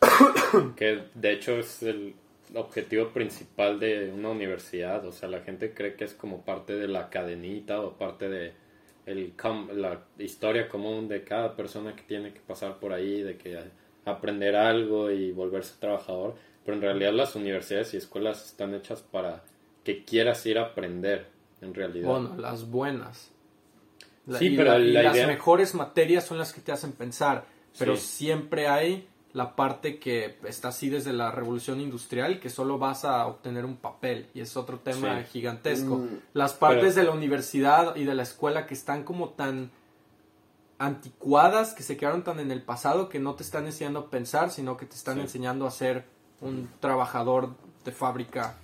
que 0.76 1.04
de 1.14 1.32
hecho 1.32 1.52
es 1.58 1.82
el 1.82 2.14
objetivo 2.54 3.08
principal 3.08 3.78
de 3.80 4.10
una 4.12 4.30
universidad. 4.30 5.04
O 5.06 5.12
sea, 5.12 5.28
la 5.28 5.40
gente 5.40 5.72
cree 5.72 5.94
que 5.94 6.04
es 6.04 6.14
como 6.14 6.42
parte 6.44 6.76
de 6.76 6.88
la 6.88 7.08
cadenita 7.10 7.80
o 7.80 7.94
parte 7.96 8.28
de 8.28 8.52
el 9.06 9.32
com- 9.36 9.70
la 9.72 10.04
historia 10.18 10.68
común 10.68 11.08
de 11.08 11.24
cada 11.24 11.56
persona 11.56 11.96
que 11.96 12.02
tiene 12.02 12.32
que 12.32 12.40
pasar 12.40 12.78
por 12.78 12.92
ahí, 12.92 13.22
de 13.22 13.36
que 13.36 13.58
aprender 14.04 14.56
algo 14.56 15.10
y 15.10 15.32
volverse 15.32 15.74
trabajador. 15.78 16.34
Pero 16.64 16.76
en 16.76 16.82
realidad 16.82 17.12
las 17.12 17.34
universidades 17.36 17.94
y 17.94 17.96
escuelas 17.96 18.44
están 18.46 18.74
hechas 18.74 19.02
para 19.02 19.42
que 19.84 20.04
quieras 20.04 20.44
ir 20.46 20.58
a 20.58 20.62
aprender, 20.66 21.26
en 21.62 21.74
realidad. 21.74 22.08
Bueno, 22.08 22.36
las 22.36 22.68
buenas. 22.70 23.30
La- 24.26 24.38
Sí, 24.38 24.48
y 24.48 24.56
pero 24.56 24.78
y 24.78 24.92
la 24.92 25.02
las 25.04 25.16
idea- 25.16 25.26
mejores 25.26 25.74
materias 25.74 26.24
son 26.24 26.38
las 26.38 26.52
que 26.52 26.60
te 26.60 26.70
hacen 26.72 26.92
pensar. 26.92 27.44
Pero 27.78 27.96
Sí. 27.96 28.02
siempre 28.06 28.68
hay 28.68 29.06
la 29.32 29.54
parte 29.56 29.98
que 30.00 30.36
está 30.44 30.68
así 30.68 30.88
desde 30.90 31.12
la 31.12 31.30
revolución 31.30 31.80
industrial, 31.80 32.40
que 32.40 32.50
solo 32.50 32.78
vas 32.78 33.04
a 33.04 33.26
obtener 33.28 33.64
un 33.64 33.76
papel. 33.76 34.26
Y 34.34 34.40
es 34.40 34.56
otro 34.56 34.80
tema 34.80 35.22
Sí. 35.22 35.28
gigantesco. 35.32 35.98
Mm, 35.98 36.08
Las 36.34 36.52
partes 36.52 36.94
pero- 36.94 36.96
de 36.96 37.04
la 37.04 37.10
universidad 37.12 37.94
y 37.96 38.04
de 38.04 38.14
la 38.14 38.24
escuela 38.24 38.66
que 38.66 38.74
están 38.74 39.04
como 39.04 39.30
tan 39.30 39.70
anticuadas, 40.80 41.74
que 41.74 41.82
se 41.82 41.96
quedaron 41.98 42.24
tan 42.24 42.40
en 42.40 42.50
el 42.50 42.62
pasado, 42.62 43.08
que 43.10 43.18
no 43.20 43.34
te 43.34 43.42
están 43.42 43.66
enseñando 43.66 44.00
a 44.00 44.10
pensar, 44.10 44.50
sino 44.50 44.76
que 44.78 44.86
te 44.86 44.96
están 44.96 45.16
Sí. 45.16 45.20
enseñando 45.20 45.66
a 45.66 45.70
ser 45.70 46.04
un 46.40 46.70
trabajador 46.80 47.50
de 47.84 47.92
fábrica. 47.92 48.56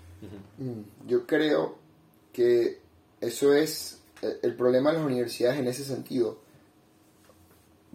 Mm, 0.58 1.06
Yo 1.06 1.26
creo 1.26 1.76
que 2.32 2.80
eso 3.20 3.52
es 3.52 4.00
eh, 4.22 4.38
el 4.42 4.54
problema 4.56 4.90
de 4.92 4.96
las 4.96 5.06
universidades 5.06 5.58
en 5.60 5.68
ese 5.68 5.84
sentido. 5.84 6.38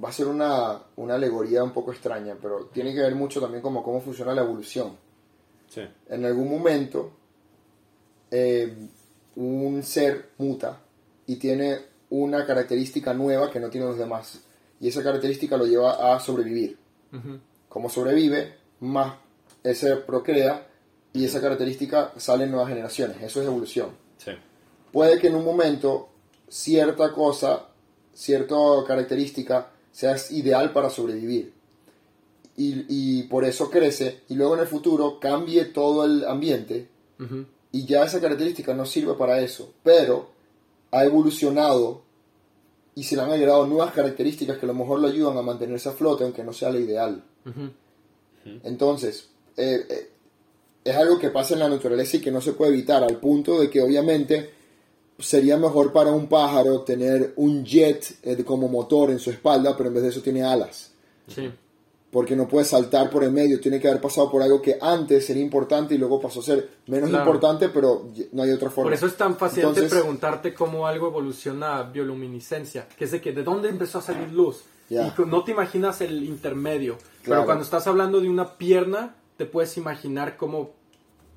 Va 0.03 0.09
a 0.09 0.13
ser 0.13 0.27
una, 0.27 0.83
una 0.97 1.15
alegoría 1.15 1.63
un 1.63 1.71
poco 1.71 1.91
extraña, 1.91 2.37
pero 2.39 2.65
tiene 2.65 2.93
que 2.93 3.01
ver 3.01 3.15
mucho 3.15 3.41
también 3.41 3.63
como 3.63 3.81
cómo 3.81 4.01
funciona 4.01 4.35
la 4.35 4.43
evolución. 4.43 4.95
Sí, 5.67 5.81
En 6.09 6.25
algún 6.25 6.47
momento, 6.49 7.11
eh, 8.29 8.87
un 9.35 9.81
ser 9.83 10.29
muta 10.37 10.79
y 11.25 11.37
tiene 11.37 11.79
una 12.11 12.45
característica 12.45 13.13
nueva 13.13 13.49
que 13.49 13.59
no 13.59 13.69
tienen 13.69 13.89
los 13.89 13.97
demás. 13.97 14.41
Y 14.79 14.87
esa 14.87 15.01
característica 15.01 15.57
lo 15.57 15.65
lleva 15.65 16.13
a 16.13 16.19
sobrevivir. 16.19 16.77
Como 17.67 17.89
sobrevive, 17.89 18.55
más 18.81 19.15
él 19.63 19.75
se 19.75 19.95
procrea 19.97 20.67
y 21.13 21.25
esa 21.25 21.41
característica 21.41 22.13
sale 22.17 22.43
en 22.43 22.51
nuevas 22.51 22.69
generaciones. 22.69 23.17
Eso 23.21 23.41
es 23.41 23.47
evolución. 23.47 23.89
sí, 24.17 24.31
Puede 24.91 25.19
que 25.19 25.27
en 25.27 25.35
un 25.35 25.45
momento 25.45 26.09
cierta 26.49 27.11
cosa, 27.13 27.67
cierta 28.13 28.55
característica 28.85 29.71
sea 29.91 30.15
ideal 30.31 30.71
para 30.73 30.89
sobrevivir. 30.89 31.53
Y, 32.57 32.85
y 32.89 33.23
por 33.23 33.45
eso 33.45 33.69
crece 33.69 34.21
y 34.27 34.35
luego 34.35 34.55
en 34.55 34.61
el 34.61 34.67
futuro 34.67 35.19
cambie 35.19 35.65
todo 35.65 36.03
el 36.03 36.25
ambiente 36.25 36.89
y 37.71 37.85
ya 37.85 38.03
esa 38.03 38.19
característica 38.19 38.73
no 38.73 38.85
sirve 38.85 39.13
para 39.13 39.39
eso, 39.39 39.73
pero 39.83 40.30
ha 40.91 41.03
evolucionado 41.05 42.03
y 42.95 43.03
se 43.03 43.15
le 43.15 43.21
han 43.21 43.31
agregado 43.31 43.65
nuevas 43.65 43.93
características 43.93 44.57
que 44.57 44.65
a 44.65 44.67
lo 44.67 44.73
mejor 44.73 44.99
lo 44.99 45.07
ayudan 45.07 45.37
a 45.37 45.41
mantenerse 45.41 45.89
a 45.89 45.93
flote 45.93 46.23
aunque 46.23 46.43
no 46.43 46.53
sea 46.53 46.69
lo 46.69 46.79
ideal. 46.79 47.23
Entonces, 48.63 49.29
eh, 49.55 49.85
eh, 49.89 50.09
es 50.83 50.95
algo 50.95 51.17
que 51.19 51.29
pasa 51.29 51.53
en 51.53 51.61
la 51.61 51.69
naturaleza 51.69 52.17
y 52.17 52.21
que 52.21 52.31
no 52.31 52.41
se 52.41 52.53
puede 52.53 52.73
evitar, 52.73 53.03
al 53.03 53.17
punto 53.17 53.59
de 53.59 53.69
que 53.69 53.81
obviamente 53.81 54.51
sería 55.19 55.57
mejor 55.57 55.93
para 55.93 56.11
un 56.11 56.27
pájaro 56.27 56.81
tener 56.81 57.33
un 57.35 57.63
jet 57.63 58.17
eh, 58.23 58.43
como 58.43 58.67
motor 58.67 59.11
en 59.11 59.19
su 59.19 59.29
espalda, 59.29 59.77
pero 59.77 59.89
en 59.89 59.95
vez 59.95 60.03
de 60.03 60.09
eso 60.09 60.21
tiene 60.21 60.43
alas. 60.43 60.91
Sí. 61.27 61.49
Porque 62.11 62.35
no 62.35 62.45
puede 62.47 62.65
saltar 62.65 63.09
por 63.09 63.23
el 63.23 63.31
medio, 63.31 63.59
tiene 63.61 63.79
que 63.79 63.87
haber 63.87 64.01
pasado 64.01 64.29
por 64.29 64.41
algo 64.43 64.61
que 64.61 64.77
antes 64.81 65.25
sería 65.25 65.41
importante 65.41 65.95
y 65.95 65.97
luego 65.97 66.19
pasó 66.19 66.41
a 66.41 66.43
ser 66.43 66.69
menos 66.87 67.09
Claro. 67.09 67.23
importante, 67.25 67.69
pero 67.69 68.07
no 68.33 68.43
hay 68.43 68.51
otra 68.51 68.69
forma. 68.69 68.87
Por 68.89 68.93
eso 68.93 69.05
es 69.07 69.15
tan 69.15 69.37
fácil 69.37 69.59
Entonces- 69.59 69.89
preguntarte 69.89 70.53
cómo 70.53 70.85
algo 70.87 71.07
evoluciona 71.07 71.77
a 71.77 71.83
bioluminiscencia, 71.83 72.87
que 72.97 73.05
es 73.05 73.11
de 73.11 73.21
que 73.21 73.31
de 73.31 73.43
dónde 73.43 73.69
empezó 73.69 73.99
a 73.99 74.01
salir 74.01 74.29
luz. 74.33 74.63
Y 74.89 74.97
no 75.25 75.43
te 75.45 75.51
imaginas 75.51 76.01
el 76.01 76.23
intermedio. 76.25 76.97
Claro. 76.97 77.13
Pero 77.23 77.45
cuando 77.45 77.63
estás 77.63 77.87
hablando 77.87 78.19
de 78.19 78.27
una 78.27 78.57
pierna, 78.57 79.15
te 79.37 79.45
puedes 79.45 79.77
imaginar 79.77 80.35
cómo, 80.35 80.71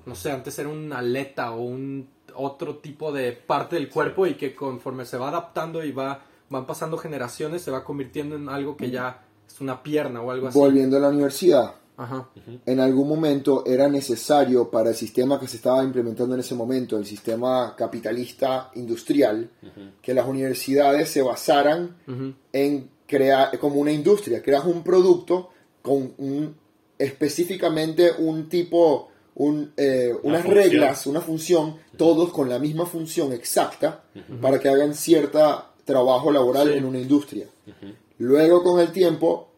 no 0.05 0.13
sé, 0.13 0.29
antes 0.31 0.59
era 0.59 0.67
una 0.67 0.97
aleta 0.97 1.51
o 1.53 1.61
un 1.61 2.09
otro 2.35 2.79
tipo 2.79 3.13
de 3.13 3.31
parte 3.31 3.77
del 3.77 3.87
cuerpo 3.89 4.27
y 4.27 4.33
que 4.33 4.53
conforme 4.53 5.05
se 5.05 5.17
va 5.17 5.29
adaptando 5.29 5.85
y 5.85 5.93
va 5.93 6.21
van 6.47 6.67
pasando 6.67 6.97
generaciones 6.97 7.63
se 7.63 7.71
va 7.71 7.83
convirtiendo 7.83 8.35
en 8.35 8.49
algo 8.49 8.77
que 8.77 8.91
ya 8.91 9.24
es 9.47 9.61
una 9.61 9.81
pierna 9.81 10.21
o 10.21 10.31
algo 10.31 10.47
así. 10.47 10.57
Volviendo 10.57 10.97
a 10.97 10.99
la 10.99 11.09
universidad, 11.09 11.75
Ajá. 11.97 12.29
en 12.65 12.79
algún 12.79 13.07
momento 13.07 13.63
era 13.65 13.87
necesario 13.87 14.69
para 14.69 14.89
el 14.89 14.95
sistema 14.95 15.39
que 15.39 15.47
se 15.47 15.55
estaba 15.57 15.83
implementando 15.83 16.33
en 16.35 16.41
ese 16.41 16.53
momento, 16.55 16.97
el 16.97 17.05
sistema 17.05 17.73
capitalista 17.77 18.69
industrial, 18.75 19.49
que 20.01 20.13
las 20.13 20.27
universidades 20.27 21.09
se 21.09 21.21
basaran 21.21 21.95
en 22.51 22.89
crea, 23.07 23.51
como 23.59 23.79
una 23.79 23.91
industria, 23.91 24.41
creas 24.41 24.65
un 24.65 24.83
producto 24.83 25.49
con 25.81 26.13
un, 26.17 26.55
específicamente 26.97 28.11
un 28.17 28.49
tipo, 28.49 29.09
un, 29.35 29.71
eh, 29.77 30.13
unas 30.23 30.41
función. 30.43 30.63
reglas, 30.63 31.07
una 31.07 31.21
función, 31.21 31.77
todos 31.97 32.31
con 32.31 32.49
la 32.49 32.59
misma 32.59 32.85
función 32.85 33.31
exacta 33.31 34.03
para 34.41 34.59
que 34.59 34.67
hagan 34.69 34.93
cierto 34.95 35.39
trabajo 35.85 36.31
laboral 36.31 36.71
Sí. 36.71 36.77
en 36.77 36.85
una 36.85 36.99
industria. 36.99 37.45
Luego 38.17 38.63
con 38.63 38.79
el 38.79 38.91
tiempo 38.91 39.49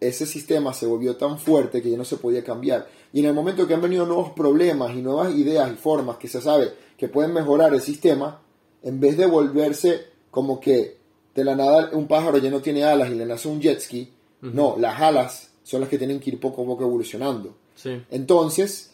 ese 0.00 0.26
sistema 0.26 0.74
se 0.74 0.86
volvió 0.86 1.16
tan 1.16 1.38
fuerte 1.38 1.80
que 1.80 1.90
ya 1.90 1.96
no 1.96 2.04
se 2.04 2.16
podía 2.16 2.42
cambiar. 2.42 2.88
Y 3.12 3.20
en 3.20 3.26
el 3.26 3.34
momento 3.34 3.66
que 3.68 3.74
han 3.74 3.82
venido 3.82 4.04
nuevos 4.06 4.30
problemas 4.30 4.92
y 4.94 5.02
nuevas 5.02 5.32
ideas 5.34 5.70
y 5.72 5.76
formas 5.76 6.16
que 6.16 6.26
se 6.28 6.40
sabe 6.40 6.72
que 6.98 7.08
pueden 7.08 7.32
mejorar 7.32 7.72
el 7.72 7.80
sistema, 7.80 8.40
en 8.82 8.98
vez 8.98 9.16
de 9.16 9.26
volverse 9.26 10.06
como 10.30 10.58
que 10.60 10.96
de 11.34 11.44
la 11.44 11.54
nada 11.54 11.90
un 11.92 12.08
pájaro 12.08 12.38
ya 12.38 12.50
no 12.50 12.60
tiene 12.60 12.84
alas 12.84 13.10
y 13.10 13.14
le 13.14 13.26
nace 13.26 13.48
un 13.48 13.60
jet 13.60 13.80
ski, 13.80 14.12
no, 14.40 14.74
las 14.76 15.00
alas 15.00 15.50
son 15.62 15.80
las 15.80 15.88
que 15.88 15.98
tienen 15.98 16.18
que 16.18 16.30
ir 16.30 16.40
poco 16.40 16.62
a 16.62 16.66
poco 16.66 16.82
evolucionando. 16.82 17.54
Sí. 17.76 18.02
Entonces, 18.10 18.90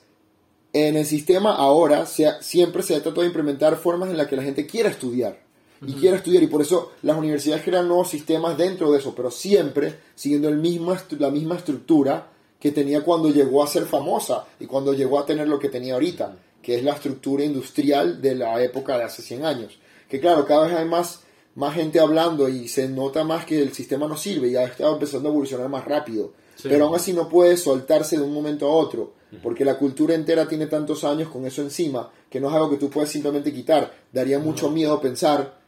en 0.74 0.96
el 0.96 1.06
sistema 1.06 1.54
ahora 1.54 2.04
se 2.04 2.26
ha- 2.26 2.42
siempre 2.42 2.82
se 2.82 2.94
ha 2.94 3.02
tratado 3.02 3.22
de 3.22 3.28
implementar 3.28 3.76
formas 3.76 4.10
en 4.10 4.18
las 4.18 4.26
que 4.26 4.36
la 4.36 4.42
gente 4.42 4.66
quiera 4.66 4.90
estudiar. 4.90 5.40
Y 5.86 5.92
quiera 5.92 6.16
estudiar, 6.16 6.42
y 6.42 6.48
por 6.48 6.60
eso 6.60 6.92
las 7.02 7.16
universidades 7.16 7.62
crean 7.64 7.86
nuevos 7.86 8.08
sistemas 8.08 8.58
dentro 8.58 8.90
de 8.90 8.98
eso, 8.98 9.14
pero 9.14 9.30
siempre 9.30 9.94
siguiendo 10.14 10.48
el 10.48 10.56
mismo 10.56 10.96
la 11.18 11.30
misma 11.30 11.56
estructura 11.56 12.28
que 12.58 12.72
tenía 12.72 13.02
cuando 13.02 13.30
llegó 13.30 13.62
a 13.62 13.68
ser 13.68 13.84
famosa 13.84 14.46
y 14.58 14.66
cuando 14.66 14.92
llegó 14.92 15.18
a 15.18 15.26
tener 15.26 15.48
lo 15.48 15.58
que 15.58 15.68
tenía 15.68 15.94
ahorita, 15.94 16.36
que 16.62 16.76
es 16.76 16.82
la 16.82 16.92
estructura 16.92 17.44
industrial 17.44 18.20
de 18.20 18.34
la 18.34 18.62
época 18.62 18.98
de 18.98 19.04
hace 19.04 19.22
100 19.22 19.44
años. 19.44 19.78
Que 20.08 20.20
claro, 20.20 20.44
cada 20.44 20.66
vez 20.66 20.76
hay 20.76 20.84
más, 20.84 21.20
más 21.54 21.74
gente 21.74 22.00
hablando 22.00 22.48
y 22.48 22.68
se 22.68 22.88
nota 22.88 23.22
más 23.24 23.44
que 23.44 23.62
el 23.62 23.72
sistema 23.72 24.08
no 24.08 24.16
sirve 24.16 24.48
y 24.48 24.52
ya 24.52 24.64
está 24.64 24.88
empezando 24.88 25.28
a 25.28 25.32
evolucionar 25.32 25.68
más 25.68 25.84
rápido. 25.84 26.32
Sí. 26.56 26.68
Pero 26.68 26.86
aún 26.86 26.96
así 26.96 27.12
no 27.12 27.28
puede 27.28 27.56
soltarse 27.56 28.16
de 28.16 28.24
un 28.24 28.34
momento 28.34 28.66
a 28.66 28.74
otro, 28.74 29.12
porque 29.42 29.64
la 29.64 29.78
cultura 29.78 30.14
entera 30.14 30.48
tiene 30.48 30.66
tantos 30.66 31.04
años 31.04 31.28
con 31.28 31.46
eso 31.46 31.62
encima, 31.62 32.10
que 32.28 32.40
no 32.40 32.48
es 32.48 32.54
algo 32.54 32.70
que 32.70 32.78
tú 32.78 32.90
puedes 32.90 33.10
simplemente 33.10 33.52
quitar. 33.52 33.92
Daría 34.12 34.40
mucho 34.40 34.70
miedo 34.70 35.00
pensar 35.00 35.58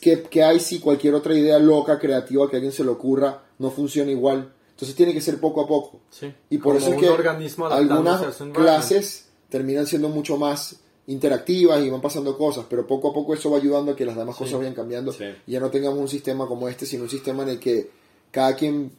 que, 0.00 0.22
que 0.22 0.42
hay 0.44 0.60
si 0.60 0.78
cualquier 0.80 1.14
otra 1.14 1.34
idea 1.34 1.58
loca, 1.58 1.98
creativa 1.98 2.48
que 2.48 2.56
a 2.56 2.58
alguien 2.58 2.72
se 2.72 2.84
le 2.84 2.90
ocurra 2.90 3.42
no 3.58 3.70
funciona 3.70 4.10
igual. 4.10 4.52
Entonces 4.70 4.94
tiene 4.94 5.12
que 5.14 5.20
ser 5.20 5.40
poco 5.40 5.62
a 5.62 5.66
poco. 5.66 6.00
Sí. 6.10 6.32
Y 6.50 6.58
por 6.58 6.74
Como 6.74 6.78
eso 6.78 6.88
es 6.88 6.94
un 6.94 7.00
que 7.00 7.64
algunas 7.74 8.36
clases 8.52 9.26
terminan 9.48 9.86
siendo 9.86 10.08
mucho 10.08 10.36
más 10.36 10.76
interactivas 11.06 11.82
y 11.82 11.88
van 11.88 12.00
pasando 12.00 12.36
cosas, 12.36 12.66
pero 12.68 12.86
poco 12.86 13.10
a 13.10 13.14
poco 13.14 13.32
eso 13.32 13.50
va 13.50 13.58
ayudando 13.58 13.92
a 13.92 13.96
que 13.96 14.04
las 14.04 14.16
demás 14.16 14.36
Sí. 14.36 14.44
cosas 14.44 14.58
vayan 14.58 14.74
cambiando 14.74 15.12
Sí. 15.12 15.24
y 15.46 15.52
ya 15.52 15.60
no 15.60 15.70
tengamos 15.70 15.98
un 15.98 16.08
sistema 16.08 16.46
como 16.46 16.68
este, 16.68 16.84
sino 16.84 17.04
un 17.04 17.10
sistema 17.10 17.42
en 17.44 17.50
el 17.50 17.58
que 17.60 17.90
cada 18.30 18.54
quien 18.56 18.90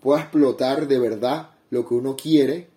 pueda 0.00 0.20
explotar 0.20 0.86
de 0.86 0.98
verdad 0.98 1.50
lo 1.70 1.86
que 1.86 1.94
uno 1.94 2.16
quiere. 2.16 2.68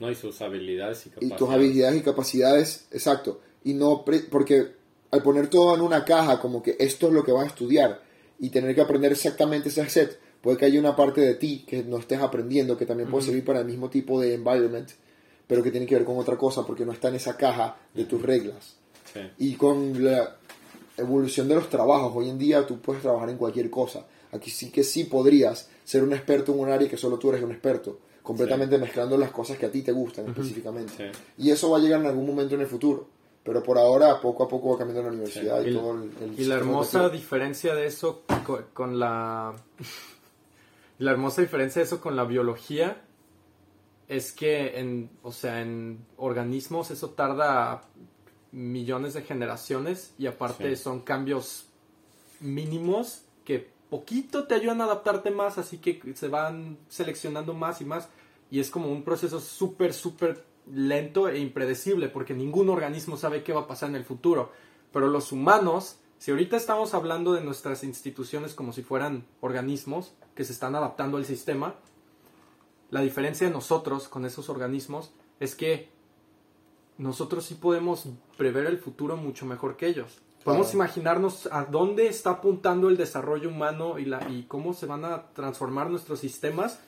¿no? 0.00 0.10
Y 0.10 0.14
sus 0.14 0.40
habilidades 0.42 1.06
y 1.06 1.08
y 1.08 1.12
capacidades. 1.12 1.38
tus 1.38 1.50
habilidades 1.50 2.00
y 2.00 2.02
capacidades, 2.04 2.86
exacto, 2.90 3.40
y 3.64 3.74
no 3.74 4.04
pre- 4.04 4.20
porque 4.28 4.72
al 5.12 5.22
poner 5.22 5.48
todo 5.48 5.74
en 5.74 5.82
una 5.82 6.04
caja 6.04 6.40
como 6.40 6.62
que 6.62 6.74
esto 6.80 7.08
es 7.08 7.12
lo 7.12 7.22
que 7.22 7.32
vas 7.32 7.44
a 7.44 7.48
estudiar 7.48 8.02
y 8.40 8.48
tener 8.48 8.74
que 8.74 8.80
aprender 8.80 9.12
exactamente 9.12 9.68
ese 9.68 9.88
set, 9.88 10.18
puede 10.40 10.56
que 10.56 10.64
haya 10.64 10.80
una 10.80 10.96
parte 10.96 11.20
de 11.20 11.34
ti 11.34 11.64
que 11.66 11.84
no 11.84 11.98
estés 11.98 12.18
aprendiendo 12.18 12.76
que 12.76 12.86
también 12.86 13.10
puede 13.10 13.26
servir 13.26 13.44
para 13.44 13.60
el 13.60 13.66
mismo 13.66 13.90
tipo 13.90 14.20
de 14.20 14.34
environment, 14.34 14.90
pero 15.46 15.62
que 15.62 15.70
tiene 15.70 15.86
que 15.86 15.94
ver 15.94 16.04
con 16.04 16.18
otra 16.18 16.36
cosa 16.36 16.66
porque 16.66 16.86
no 16.86 16.92
está 16.92 17.08
en 17.08 17.16
esa 17.16 17.36
caja 17.36 17.76
de 17.94 18.04
tus 18.04 18.22
reglas. 18.22 18.76
Sí. 19.12 19.20
Y 19.38 19.54
con 19.54 20.02
la 20.02 20.36
evolución 20.96 21.46
de 21.46 21.56
los 21.56 21.68
trabajos, 21.68 22.12
hoy 22.16 22.30
en 22.30 22.38
día 22.38 22.66
tú 22.66 22.80
puedes 22.80 23.02
trabajar 23.02 23.28
en 23.28 23.36
cualquier 23.36 23.68
cosa. 23.68 24.06
Aquí 24.32 24.50
sí 24.50 24.70
que 24.70 24.82
sí 24.82 25.04
podrías 25.04 25.68
ser 25.84 26.02
un 26.02 26.14
experto 26.14 26.54
en 26.54 26.60
un 26.60 26.70
área 26.70 26.88
que 26.88 26.96
solo 26.96 27.18
tú 27.18 27.28
eres 27.28 27.42
un 27.42 27.52
experto, 27.52 27.98
completamente 28.22 28.78
mezclando 28.78 29.18
las 29.18 29.30
cosas 29.30 29.58
que 29.58 29.66
a 29.66 29.70
ti 29.70 29.82
te 29.82 29.92
gustan 29.92 30.26
específicamente. 30.28 30.92
Sí. 30.96 31.44
Y 31.44 31.50
eso 31.50 31.70
va 31.70 31.76
a 31.76 31.80
llegar 31.80 32.00
en 32.00 32.06
algún 32.06 32.26
momento 32.26 32.54
en 32.54 32.62
el 32.62 32.66
futuro. 32.66 33.08
Pero 33.44 33.62
por 33.62 33.76
ahora, 33.78 34.20
poco 34.20 34.44
a 34.44 34.48
poco 34.48 34.70
va 34.72 34.78
cambiando 34.78 35.02
la 35.02 35.08
universidad 35.16 35.62
Sí. 35.62 35.68
y, 35.68 35.72
Y- 35.72 35.74
todo 35.76 35.92
el, 35.94 36.12
el 36.20 36.40
Y 36.40 36.44
la 36.44 36.54
hermosa 36.54 37.08
diferencia 37.08 37.74
de 37.74 37.86
eso 37.86 38.22
co- 38.46 38.62
con, 38.72 38.98
la... 39.00 39.52
la 40.98 41.10
hermosa 41.10 41.42
diferencia 41.42 41.80
de 41.80 41.86
eso 41.86 42.00
con 42.00 42.14
la 42.16 42.24
biología 42.24 43.02
es 44.08 44.32
que 44.32 44.78
en, 44.78 45.10
o 45.22 45.32
sea, 45.32 45.60
en 45.62 46.04
organismos 46.16 46.90
eso 46.90 47.10
tarda 47.10 47.82
millones 48.52 49.14
de 49.14 49.22
generaciones 49.22 50.12
y 50.18 50.26
aparte 50.26 50.76
Sí. 50.76 50.82
son 50.82 51.00
cambios 51.00 51.66
mínimos 52.40 53.22
que 53.44 53.70
poquito 53.90 54.44
te 54.46 54.54
ayudan 54.54 54.80
a 54.80 54.84
adaptarte 54.84 55.30
más, 55.30 55.58
así 55.58 55.78
que 55.78 56.00
se 56.14 56.28
van 56.28 56.78
seleccionando 56.88 57.54
más 57.54 57.80
y 57.80 57.84
más 57.84 58.08
y 58.50 58.60
es 58.60 58.70
como 58.70 58.90
un 58.92 59.02
proceso 59.02 59.40
súper, 59.40 59.94
súper 59.94 60.44
lento 60.70 61.28
e 61.28 61.38
impredecible 61.38 62.08
porque 62.08 62.34
ningún 62.34 62.68
organismo 62.68 63.16
sabe 63.16 63.42
qué 63.42 63.52
va 63.52 63.62
a 63.62 63.66
pasar 63.66 63.88
en 63.90 63.96
el 63.96 64.04
futuro. 64.04 64.52
Pero 64.92 65.08
los 65.08 65.32
humanos, 65.32 65.98
si 66.18 66.30
ahorita 66.30 66.56
estamos 66.56 66.94
hablando 66.94 67.32
de 67.32 67.40
nuestras 67.42 67.82
instituciones 67.84 68.54
como 68.54 68.72
si 68.72 68.82
fueran 68.82 69.26
organismos 69.40 70.12
que 70.34 70.44
se 70.44 70.52
están 70.52 70.74
adaptando 70.74 71.16
al 71.16 71.24
sistema, 71.24 71.74
la 72.90 73.00
diferencia 73.00 73.46
de 73.46 73.52
nosotros 73.52 74.08
con 74.08 74.24
esos 74.26 74.48
organismos 74.48 75.12
es 75.40 75.54
que 75.54 75.88
nosotros 76.98 77.44
sí 77.46 77.54
podemos 77.54 78.06
prever 78.36 78.66
el 78.66 78.78
futuro 78.78 79.16
mucho 79.16 79.46
mejor 79.46 79.76
que 79.76 79.86
ellos. 79.86 80.18
Podemos 80.44 80.68
Claro. 80.68 80.78
imaginarnos 80.84 81.48
a 81.50 81.64
dónde 81.64 82.08
está 82.08 82.30
apuntando 82.30 82.88
el 82.88 82.96
desarrollo 82.96 83.48
humano 83.48 83.98
y, 83.98 84.04
la, 84.04 84.28
y 84.28 84.42
cómo 84.44 84.74
se 84.74 84.86
van 84.86 85.04
a 85.04 85.28
transformar 85.32 85.88
nuestros 85.88 86.18
sistemas 86.20 86.80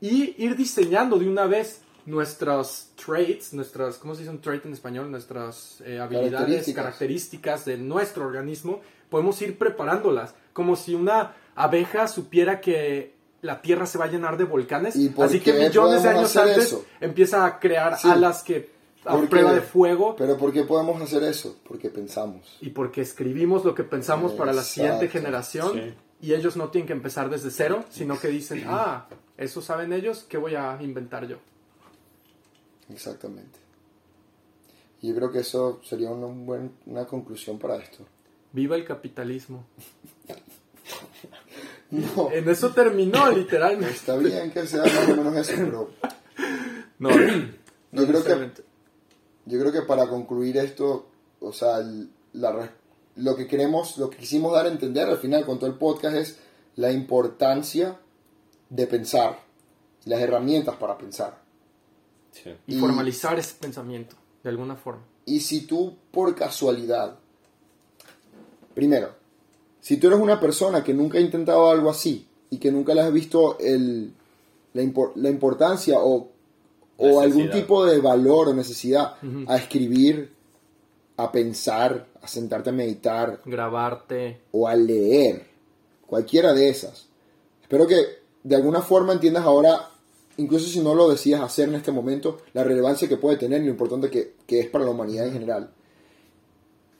y 0.00 0.34
ir 0.42 0.56
diseñando 0.56 1.18
de 1.18 1.28
una 1.28 1.46
vez 1.46 1.82
nuestros 2.06 2.88
traits, 3.04 3.52
nuestras, 3.52 3.96
¿cómo 3.98 4.14
se 4.14 4.20
dice 4.22 4.30
un 4.30 4.40
trait 4.40 4.64
en 4.66 4.72
español? 4.72 5.10
Nuestras 5.10 5.80
eh, 5.86 5.98
habilidades, 6.00 6.32
Características. 6.32 6.84
características 6.84 7.64
de 7.64 7.76
nuestro 7.78 8.26
organismo, 8.26 8.80
podemos 9.08 9.40
ir 9.42 9.58
preparándolas, 9.58 10.34
como 10.52 10.76
si 10.76 10.94
una 10.94 11.34
abeja 11.54 12.08
supiera 12.08 12.60
que 12.60 13.14
la 13.42 13.60
Tierra 13.60 13.86
se 13.86 13.98
va 13.98 14.04
a 14.04 14.08
llenar 14.08 14.36
de 14.36 14.44
volcanes, 14.44 14.94
¿Y 14.96 15.08
por 15.08 15.26
así 15.26 15.40
que 15.40 15.52
millones 15.52 16.02
de 16.02 16.08
años 16.10 16.36
antes 16.36 16.58
eso? 16.66 16.84
empieza 17.00 17.44
a 17.44 17.58
crear 17.58 17.98
Sí. 17.98 18.08
alas 18.08 18.42
que 18.42 18.70
a 19.04 19.18
prueba 19.22 19.52
de 19.52 19.60
fuego 19.62 20.14
Pero 20.16 20.36
¿por 20.36 20.52
qué 20.52 20.62
podemos 20.62 21.02
hacer 21.02 21.24
eso? 21.24 21.56
Porque 21.66 21.90
pensamos. 21.90 22.56
y 22.60 22.70
porque 22.70 23.00
escribimos 23.00 23.64
lo 23.64 23.74
que 23.74 23.82
pensamos 23.82 24.32
para 24.32 24.52
la 24.52 24.62
siguiente 24.62 25.08
generación 25.08 25.72
Sí. 25.74 25.94
y 26.28 26.34
ellos 26.34 26.56
no 26.56 26.68
tienen 26.68 26.86
que 26.86 26.92
empezar 26.92 27.28
desde 27.30 27.50
cero, 27.50 27.84
sino 27.90 28.16
que 28.18 28.28
dicen, 28.28 28.62
ah, 28.68 29.08
eso 29.36 29.60
saben 29.60 29.92
ellos, 29.92 30.24
¿qué 30.28 30.38
voy 30.38 30.54
a 30.54 30.78
inventar 30.80 31.26
yo? 31.26 31.38
Exactamente. 32.92 33.58
Y 35.00 35.08
yo 35.08 35.14
creo 35.16 35.32
que 35.32 35.40
eso 35.40 35.80
sería 35.84 36.10
una, 36.10 36.26
buen- 36.26 36.72
una 36.86 37.06
conclusión 37.06 37.58
para 37.58 37.76
esto. 37.76 38.04
Viva 38.52 38.76
el 38.76 38.84
capitalismo. 38.84 39.64
No, 41.90 42.30
En 42.32 42.48
eso 42.48 42.70
terminó, 42.70 43.30
literalmente. 43.36 43.92
está 43.94 44.16
bien 44.16 44.50
que 44.50 44.66
sea 44.66 44.82
más 44.82 45.08
o 45.10 45.16
menos 45.16 45.36
eso, 45.36 45.52
pero 45.56 45.90
No, 46.98 47.10
yo 47.92 48.06
creo 48.06 48.24
que 48.24 48.50
yo 49.44 49.58
creo 49.60 49.72
que 49.72 49.82
para 49.82 50.06
concluir 50.08 50.56
esto, 50.56 51.06
o 51.40 51.52
sea, 51.52 51.80
la 52.32 52.72
lo 53.16 53.36
que 53.36 53.46
queremos, 53.46 53.98
lo 53.98 54.08
que 54.08 54.16
quisimos 54.16 54.52
dar 54.54 54.64
a 54.66 54.70
entender 54.70 55.06
al 55.08 55.18
final 55.18 55.44
con 55.44 55.58
todo 55.58 55.68
el 55.68 55.76
podcast 55.76 56.16
es 56.16 56.38
la 56.76 56.90
importancia 56.92 57.98
de 58.70 58.86
pensar, 58.86 59.38
las 60.06 60.20
herramientas 60.20 60.76
para 60.76 60.96
pensar. 60.96 61.41
Sí. 62.32 62.50
Y 62.66 62.76
y- 62.76 62.80
formalizar 62.80 63.38
ese 63.38 63.54
pensamiento, 63.54 64.16
de 64.42 64.50
alguna 64.50 64.74
forma. 64.76 65.02
Y 65.24 65.40
si 65.40 65.66
tú 65.66 65.96
por 66.10 66.34
casualidad, 66.34 67.16
primero, 68.74 69.10
si 69.80 69.96
tú 69.96 70.06
eres 70.08 70.18
una 70.18 70.40
persona 70.40 70.82
que 70.82 70.94
nunca 70.94 71.18
ha 71.18 71.20
intentado 71.20 71.70
algo 71.70 71.90
así 71.90 72.26
y 72.50 72.58
que 72.58 72.70
nunca 72.72 72.94
le 72.94 73.02
has 73.02 73.12
visto 73.12 73.58
el, 73.58 74.12
la, 74.74 74.82
impor- 74.82 75.12
la 75.16 75.28
importancia 75.28 75.98
o, 75.98 76.28
o 76.98 77.20
algún 77.20 77.50
tipo 77.50 77.84
de 77.84 77.98
valor 78.00 78.48
o 78.48 78.54
necesidad 78.54 79.16
a 79.48 79.56
escribir, 79.56 80.32
a 81.16 81.30
pensar, 81.32 82.06
a 82.20 82.28
sentarte 82.28 82.70
a 82.70 82.72
meditar 82.72 83.40
Grabarte. 83.44 84.40
o 84.52 84.66
a 84.68 84.74
leer, 84.76 85.46
cualquiera 86.06 86.52
de 86.52 86.68
esas. 86.68 87.08
Espero 87.62 87.86
que 87.86 87.96
de 88.42 88.56
alguna 88.56 88.82
forma 88.82 89.12
entiendas 89.12 89.44
ahora, 89.44 89.88
incluso 90.36 90.68
si 90.68 90.80
no 90.80 90.94
lo 90.94 91.08
decías 91.08 91.40
hacer 91.40 91.68
en 91.68 91.76
este 91.76 91.92
momento, 91.92 92.38
la 92.52 92.64
relevancia 92.64 93.08
que 93.08 93.16
puede 93.16 93.36
tener 93.36 93.62
y 93.62 93.66
lo 93.66 93.70
importante 93.70 94.10
que, 94.10 94.34
que 94.46 94.60
es 94.60 94.68
para 94.68 94.84
la 94.84 94.90
humanidad 94.90 95.26
en 95.26 95.32
general. 95.32 95.70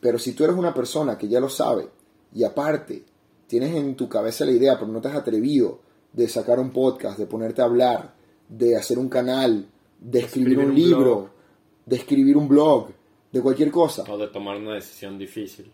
Pero 0.01 0.19
si 0.19 0.33
tú 0.33 0.45
eres 0.45 0.57
una 0.57 0.75
persona 0.75 1.17
que 1.17 1.29
ya 1.29 1.41
lo 1.41 1.49
sabe 1.49 1.89
y 2.35 2.45
aparte 2.45 3.05
tienes 3.47 3.75
en 3.75 3.95
tu 3.95 4.09
cabeza 4.09 4.45
la 4.45 4.53
idea, 4.53 4.79
pero 4.79 4.91
no 4.91 5.01
te 5.01 5.09
has 5.09 5.17
atrevido 5.17 5.81
de 6.13 6.29
sacar 6.29 6.59
un 6.59 6.71
podcast, 6.71 7.19
de 7.19 7.27
ponerte 7.27 7.63
a 7.63 7.67
hablar, 7.67 8.15
de 8.49 8.77
hacer 8.77 8.99
un 8.99 9.09
canal, 9.09 9.69
de 10.01 10.19
escribir, 10.21 10.59
escribir 10.59 10.71
un, 10.71 10.75
libro, 10.75 11.17
blog. 11.17 11.31
de 11.87 11.97
escribir 11.97 12.37
un 12.37 12.49
blog, 12.49 12.89
de 13.31 13.41
cualquier 13.41 13.71
cosa, 13.71 14.05
O 14.09 14.19
de 14.19 14.29
tomar 14.29 14.57
una 14.57 14.75
decisión 14.75 15.19
difícil. 15.19 15.71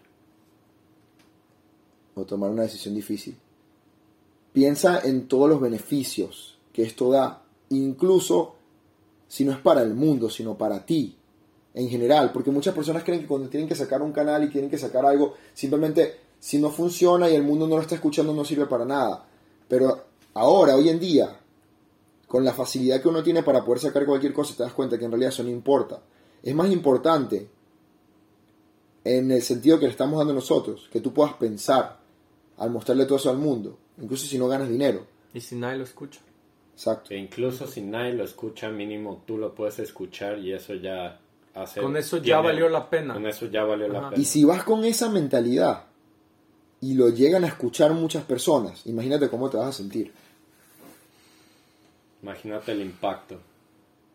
o 2.14 2.24
tomar 2.24 2.50
una 2.50 2.62
decisión 2.62 2.94
difícil. 2.94 3.36
piensa 4.52 5.00
en 5.04 5.28
todos 5.28 5.48
los 5.48 5.60
beneficios 5.60 6.58
que 6.72 6.82
esto 6.82 7.10
da, 7.10 7.44
incluso 7.70 8.54
si 9.26 9.44
no 9.44 9.52
es 9.52 9.58
para 9.58 9.82
el 9.82 9.94
mundo, 9.94 10.30
sino 10.30 10.56
para 10.56 10.84
ti 10.84 11.16
en 11.74 11.88
general, 11.88 12.32
porque 12.32 12.50
muchas 12.50 12.74
personas 12.74 13.04
creen 13.04 13.20
que 13.20 13.26
cuando 13.26 13.48
tienen 13.48 13.68
que 13.68 13.74
sacar 13.74 14.02
un 14.02 14.12
canal 14.12 14.42
y 14.42 14.48
tienen 14.48 14.70
que 14.70 14.78
sacar 14.78 15.04
algo, 15.04 15.34
simplemente 15.52 16.20
si 16.40 16.58
no 16.58 16.70
funciona 16.70 17.28
y 17.28 17.34
el 17.34 17.42
mundo 17.42 17.66
no 17.66 17.76
lo 17.76 17.82
está 17.82 17.96
escuchando 17.96 18.32
no 18.32 18.44
sirve 18.44 18.66
para 18.66 18.84
nada. 18.84 19.26
Pero 19.68 20.04
ahora, 20.34 20.76
hoy 20.76 20.88
en 20.88 20.98
día, 20.98 21.38
con 22.26 22.44
la 22.44 22.52
facilidad 22.52 23.00
que 23.00 23.08
uno 23.08 23.22
tiene 23.22 23.42
para 23.42 23.64
poder 23.64 23.80
sacar 23.80 24.06
cualquier 24.06 24.32
cosa, 24.32 24.56
te 24.56 24.62
das 24.62 24.72
cuenta 24.72 24.98
que 24.98 25.04
en 25.04 25.10
realidad 25.10 25.32
eso 25.32 25.42
no 25.42 25.50
importa. 25.50 26.00
Es 26.42 26.54
más 26.54 26.70
importante 26.70 27.48
en 29.04 29.30
el 29.30 29.42
sentido 29.42 29.78
que 29.78 29.86
le 29.86 29.92
estamos 29.92 30.18
dando 30.18 30.34
nosotros, 30.34 30.88
que 30.92 31.00
tú 31.00 31.12
puedas 31.12 31.34
pensar 31.34 32.00
al 32.56 32.70
mostrarle 32.70 33.06
todo 33.06 33.18
eso 33.18 33.30
al 33.30 33.38
mundo, 33.38 33.78
incluso 34.00 34.26
si 34.26 34.38
no 34.38 34.48
ganas 34.48 34.68
dinero. 34.68 35.06
Y 35.32 35.40
si 35.40 35.56
nadie 35.56 35.78
lo 35.78 35.84
escucha. 35.84 36.20
Exacto. 36.78 37.12
E 37.12 37.16
incluso 37.16 37.66
si 37.66 37.82
nadie 37.82 38.12
lo 38.12 38.22
escucha, 38.22 38.68
mínimo 38.68 39.24
tú 39.26 39.36
lo 39.36 39.52
puedes 39.52 39.80
escuchar 39.80 40.38
y 40.38 40.52
eso 40.52 40.74
ya 40.74 41.18
hace... 41.52 41.80
Con 41.80 41.96
eso 41.96 42.18
ya 42.18 42.40
valió 42.40 42.68
la 42.68 42.88
pena. 42.88 43.14
Con 43.14 43.26
eso 43.26 43.46
ya 43.46 43.64
valió 43.64 43.88
la 43.88 44.10
pena. 44.10 44.22
Y 44.22 44.24
si 44.24 44.44
vas 44.44 44.62
con 44.62 44.84
esa 44.84 45.10
mentalidad 45.10 45.86
y 46.80 46.94
lo 46.94 47.08
llegan 47.08 47.42
a 47.42 47.48
escuchar 47.48 47.94
muchas 47.94 48.22
personas, 48.22 48.86
imagínate 48.86 49.28
cómo 49.28 49.50
te 49.50 49.56
vas 49.56 49.70
a 49.70 49.72
sentir. 49.72 50.12
Imagínate 52.22 52.70
el 52.70 52.80
impacto 52.82 53.40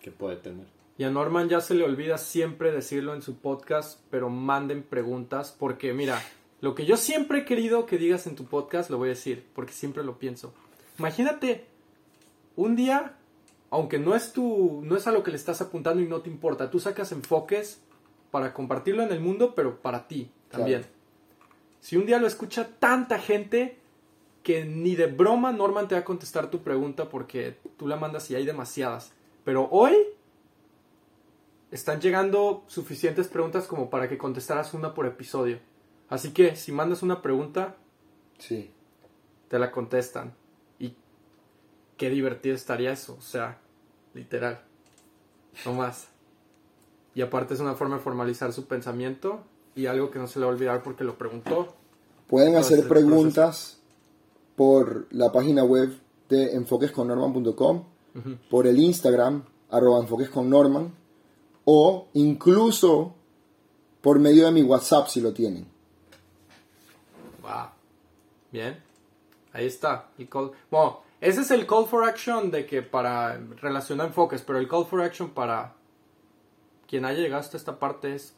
que 0.02 0.12
puede 0.12 0.38
tener. 0.38 0.66
Y 0.98 1.04
a 1.04 1.10
Norman 1.10 1.50
ya 1.50 1.60
se 1.60 1.74
le 1.74 1.84
olvida 1.84 2.18
siempre 2.18 2.72
decirlo 2.72 3.14
en 3.14 3.22
su 3.22 3.36
podcast, 3.36 4.00
pero 4.10 4.30
manden 4.30 4.84
preguntas 4.84 5.54
porque 5.60 5.92
mira, 5.92 6.24
lo 6.62 6.76
que 6.76 6.86
yo 6.86 6.96
siempre 6.96 7.40
he 7.40 7.46
querido 7.46 7.86
que 7.86 7.98
digas 7.98 8.26
en 8.26 8.38
tu 8.38 8.46
podcast 8.46 8.90
lo 8.90 9.00
voy 9.00 9.10
a 9.10 9.20
decir, 9.20 9.46
porque 9.54 9.74
siempre 9.74 10.06
lo 10.06 10.18
pienso. 10.18 10.54
Imagínate 10.98 11.73
un 12.56 12.76
día, 12.76 13.16
aunque 13.70 14.00
no 14.00 14.16
es 14.16 14.34
tu 14.34 14.82
no 14.84 14.96
es 14.96 15.08
a 15.08 15.12
lo 15.12 15.24
que 15.24 15.32
le 15.32 15.38
estás 15.38 15.62
apuntando 15.62 16.02
y 16.02 16.08
no 16.08 16.22
te 16.22 16.30
importa, 16.30 16.70
tú 16.70 16.80
sacas 16.80 17.12
enfoques 17.12 17.82
para 18.32 18.54
compartirlo 18.54 19.04
en 19.04 19.12
el 19.12 19.20
mundo, 19.20 19.54
pero 19.56 19.82
para 19.82 20.08
ti 20.08 20.32
también. 20.50 20.82
Claro. 20.82 20.94
Si 21.80 21.98
un 21.98 22.06
día 22.06 22.20
lo 22.20 22.28
escucha 22.28 22.70
tanta 22.80 23.20
gente 23.20 23.78
que 24.42 24.66
ni 24.66 24.96
de 24.96 25.08
broma 25.08 25.52
Norman 25.52 25.88
te 25.88 25.96
va 25.96 26.02
a 26.02 26.06
contestar 26.06 26.50
tu 26.50 26.64
pregunta 26.64 27.10
porque 27.10 27.58
tú 27.78 27.88
la 27.88 27.96
mandas 27.96 28.30
y 28.32 28.36
hay 28.36 28.46
demasiadas. 28.46 29.14
Pero 29.44 29.68
hoy 29.72 29.96
están 31.72 32.00
llegando 32.02 32.64
suficientes 32.68 33.28
preguntas 33.28 33.68
como 33.68 33.90
para 33.90 34.08
que 34.08 34.18
contestaras 34.18 34.74
una 34.74 34.94
por 34.94 35.06
episodio. 35.06 35.60
Así 36.10 36.32
que 36.32 36.56
si 36.56 36.72
mandas 36.72 37.02
una 37.04 37.22
pregunta, 37.22 37.76
Sí. 38.38 38.72
te 39.48 39.58
la 39.60 39.72
contestan. 39.72 40.34
Qué 42.04 42.10
divertido 42.10 42.54
estaría 42.54 42.92
eso. 42.92 43.16
O 43.18 43.22
sea, 43.22 43.62
literal. 44.14 44.60
No 45.66 45.72
más. 45.72 46.10
Y 47.16 47.22
aparte 47.22 47.54
es 47.54 47.62
una 47.62 47.76
forma 47.76 47.96
de 47.96 48.02
formalizar 48.02 48.52
su 48.52 48.66
pensamiento 48.66 49.40
y 49.74 49.86
algo 49.86 50.12
que 50.12 50.20
no 50.20 50.28
se 50.28 50.38
le 50.38 50.46
va 50.46 50.52
a 50.52 50.54
olvidar 50.54 50.84
porque 50.84 51.06
lo 51.06 51.18
preguntó. 51.18 51.74
Pueden 52.28 52.58
hacer 52.58 52.90
preguntas 52.90 53.80
por 54.58 55.08
la 55.12 55.32
página 55.32 55.64
web 55.64 55.98
de 56.28 56.54
enfoquesconnorman.com, 56.56 57.86
por 58.50 58.68
el 58.68 58.80
Instagram, 58.80 59.46
arroba 59.70 60.02
enfoquesconnorman, 60.02 60.94
o 61.64 62.10
incluso 62.16 63.16
por 64.02 64.20
medio 64.20 64.48
de 64.48 64.52
mi 64.52 64.62
WhatsApp 64.62 65.08
si 65.08 65.22
lo 65.22 65.32
tienen. 65.32 65.68
Wow. 67.42 67.68
Bien. 68.52 68.84
Ahí 69.54 69.68
está. 69.68 70.10
Bueno, 70.70 71.00
ese 71.24 71.40
es 71.40 71.52
el 71.52 71.66
call 71.66 71.88
for 71.88 72.04
action 72.04 72.52
de 72.52 72.66
que 72.66 72.82
para 72.82 73.38
relacionar 73.38 74.08
enfoques, 74.08 74.42
pero 74.42 74.60
el 74.60 74.68
call 74.68 74.86
for 74.86 75.02
action 75.02 75.30
para 75.30 75.74
quien 76.86 77.06
haya 77.06 77.20
llegado 77.20 77.40
hasta 77.40 77.56
esta 77.56 77.80
parte 77.80 78.14
es 78.14 78.36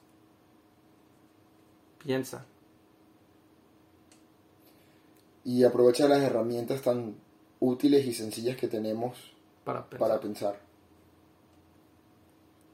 piensa. 1.98 2.45
Y 5.43 5.63
aprovecha 5.63 6.08
las 6.08 6.21
herramientas 6.21 6.84
tan 6.84 7.15
útiles 7.60 8.06
y 8.06 8.13
sencillas 8.13 8.56
que 8.56 8.67
tenemos 8.67 9.34
Para 9.63 9.89
pensar. 9.89 10.00
para 10.00 10.19
pensar. 10.21 10.60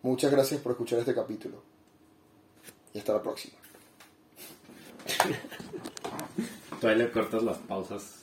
Muchas 0.01 0.29
gracias 0.29 0.59
por 0.59 0.73
escuchar 0.73 0.99
este 0.99 1.15
capítulo. 1.15 1.63
Y 2.93 2.99
hasta 2.99 3.13
la 3.13 3.21
próxima. 3.21 3.55
Tú 6.81 6.87
ahí 6.87 6.97
le 6.97 7.09
cortas 7.11 7.43
las 7.43 7.57
pausas 7.59 8.20